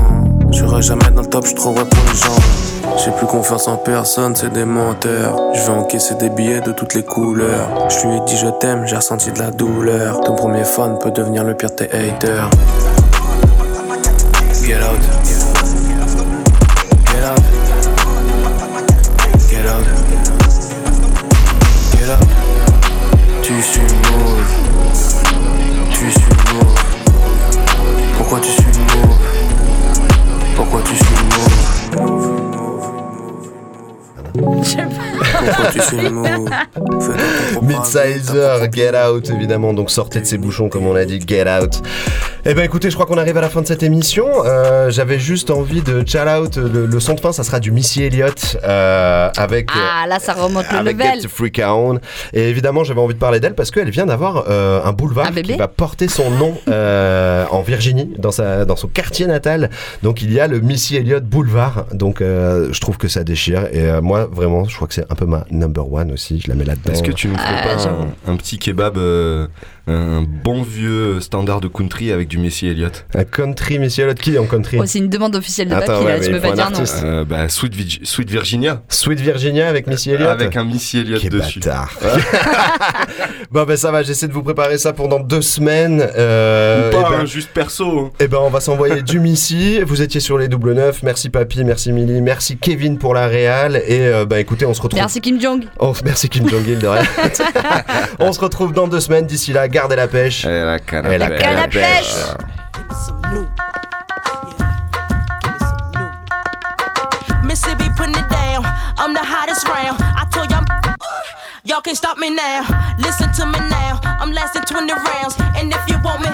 [0.51, 2.76] J'irai jamais dans le top, je trop vrai pour les gens.
[3.05, 5.37] J'ai plus confiance en personne, c'est des menteurs.
[5.55, 7.89] Je vais encaisser des billets de toutes les couleurs.
[7.89, 10.21] Je lui ai dit je t'aime, j'ai ressenti de la douleur.
[10.23, 11.89] Ton premier fan peut devenir le pire de tes.
[14.67, 15.16] Get out.
[37.63, 39.73] Midsizer, Get Out, évidemment.
[39.73, 41.83] Donc sortez de ces bouchons, comme on a dit, Get Out.
[42.49, 44.25] Eh ben écoutez, je crois qu'on arrive à la fin de cette émission.
[44.45, 46.57] Euh, J'avais juste envie de shout out.
[46.59, 49.69] Le, le son de fin, ça sera du Missy Elliott euh, avec.
[49.71, 51.15] euh, Ah, là, ça remonte le avec level.
[51.23, 51.99] Get the Freak On.
[52.33, 55.33] Et évidemment, j'avais envie de parler d'elle parce qu'elle vient d'avoir euh, un boulevard Un
[55.33, 59.69] bébé qui va porter son nom euh, en Virginie, dans, sa, dans son quartier natal.
[60.05, 61.87] Donc il y a le Missy Elliott Boulevard.
[61.95, 63.67] Donc euh, je trouve que ça déchire.
[63.73, 66.41] Et euh, moi, vraiment, je crois que c'est un peu ma number one aussi.
[66.41, 66.93] Je la mets là-dedans.
[66.93, 69.49] Est-ce que tu nous ferais pas un, un petit kebab, euh,
[69.89, 74.35] un bon vieux standard de country avec du Messi Elliott Un country Missy Elliott qui
[74.35, 76.41] est en country Oh, c'est une demande officielle de Attends, papier, ouais, là, tu peux
[76.41, 76.85] pas dire non.
[77.05, 78.83] Euh, bah, Sweet, Vig- Sweet Virginia.
[78.89, 81.61] Sweet Virginia avec Missy Elliott Avec un Missy Elliott Quel dessus.
[81.61, 81.93] bâtard.
[83.53, 86.05] Bon ben ça va, j'essaie de vous préparer ça pour dans deux semaines.
[86.17, 87.99] Euh, Ou pas, eh ben, hein, juste perso.
[88.01, 88.11] hein.
[88.21, 89.81] Eh ben on va s'envoyer du Missy.
[89.87, 91.03] Vous étiez sur les double neuf.
[91.05, 93.77] Merci Papy, merci Milly, merci Kevin pour la réal.
[93.87, 94.99] Et euh, bah écoutez, on se retrouve.
[95.01, 95.65] Merci Kim Jong.
[95.79, 97.03] Oh, merci Kim Jong-il de rien.
[98.19, 99.27] on se retrouve dans deux semaines.
[99.27, 100.45] D'ici là, gardez la pêche.
[100.47, 101.43] Et la canne à Et la pêche.
[101.43, 102.15] canne à pêche.
[107.45, 108.65] Mississippi putting it down.
[108.99, 109.97] I'm the hottest round.
[110.01, 110.65] I told y'all,
[111.65, 112.65] y'all can't stop me now.
[112.99, 114.01] Listen to me now.
[114.21, 115.37] I'm lasting 20 rounds.
[115.57, 116.31] And if you want me,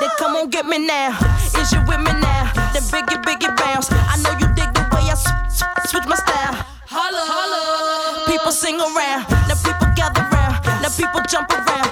[0.00, 1.14] then come on get me now.
[1.60, 2.50] Is you with me now?
[2.72, 3.88] Then biggie, biggie bounce.
[3.92, 6.54] I know you dig the way I s- s- switch my style.
[6.88, 8.26] Holla, holla.
[8.26, 9.28] People sing around.
[9.46, 10.56] Now people gather round.
[10.82, 11.90] Now people jump around.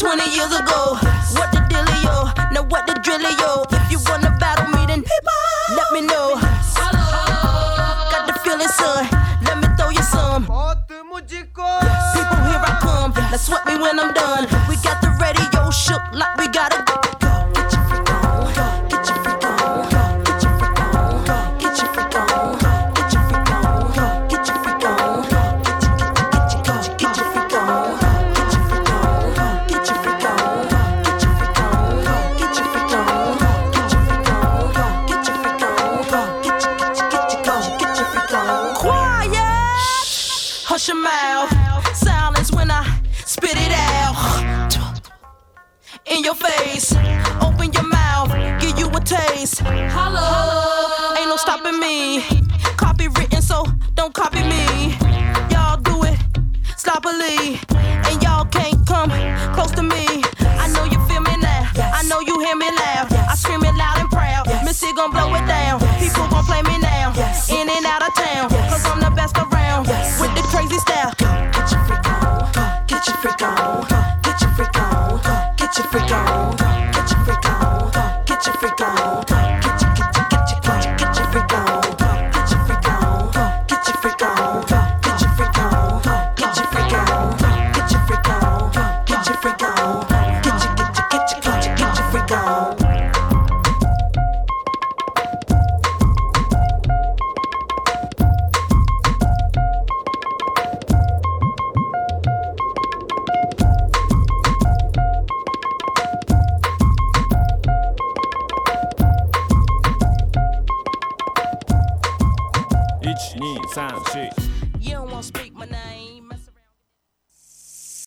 [0.00, 0.96] 20 years ago.
[1.34, 2.52] What the dealio?
[2.52, 3.79] Now what the drillio?
[13.98, 14.44] I'm done.
[14.68, 17.19] We got the radio shook like we gotta go.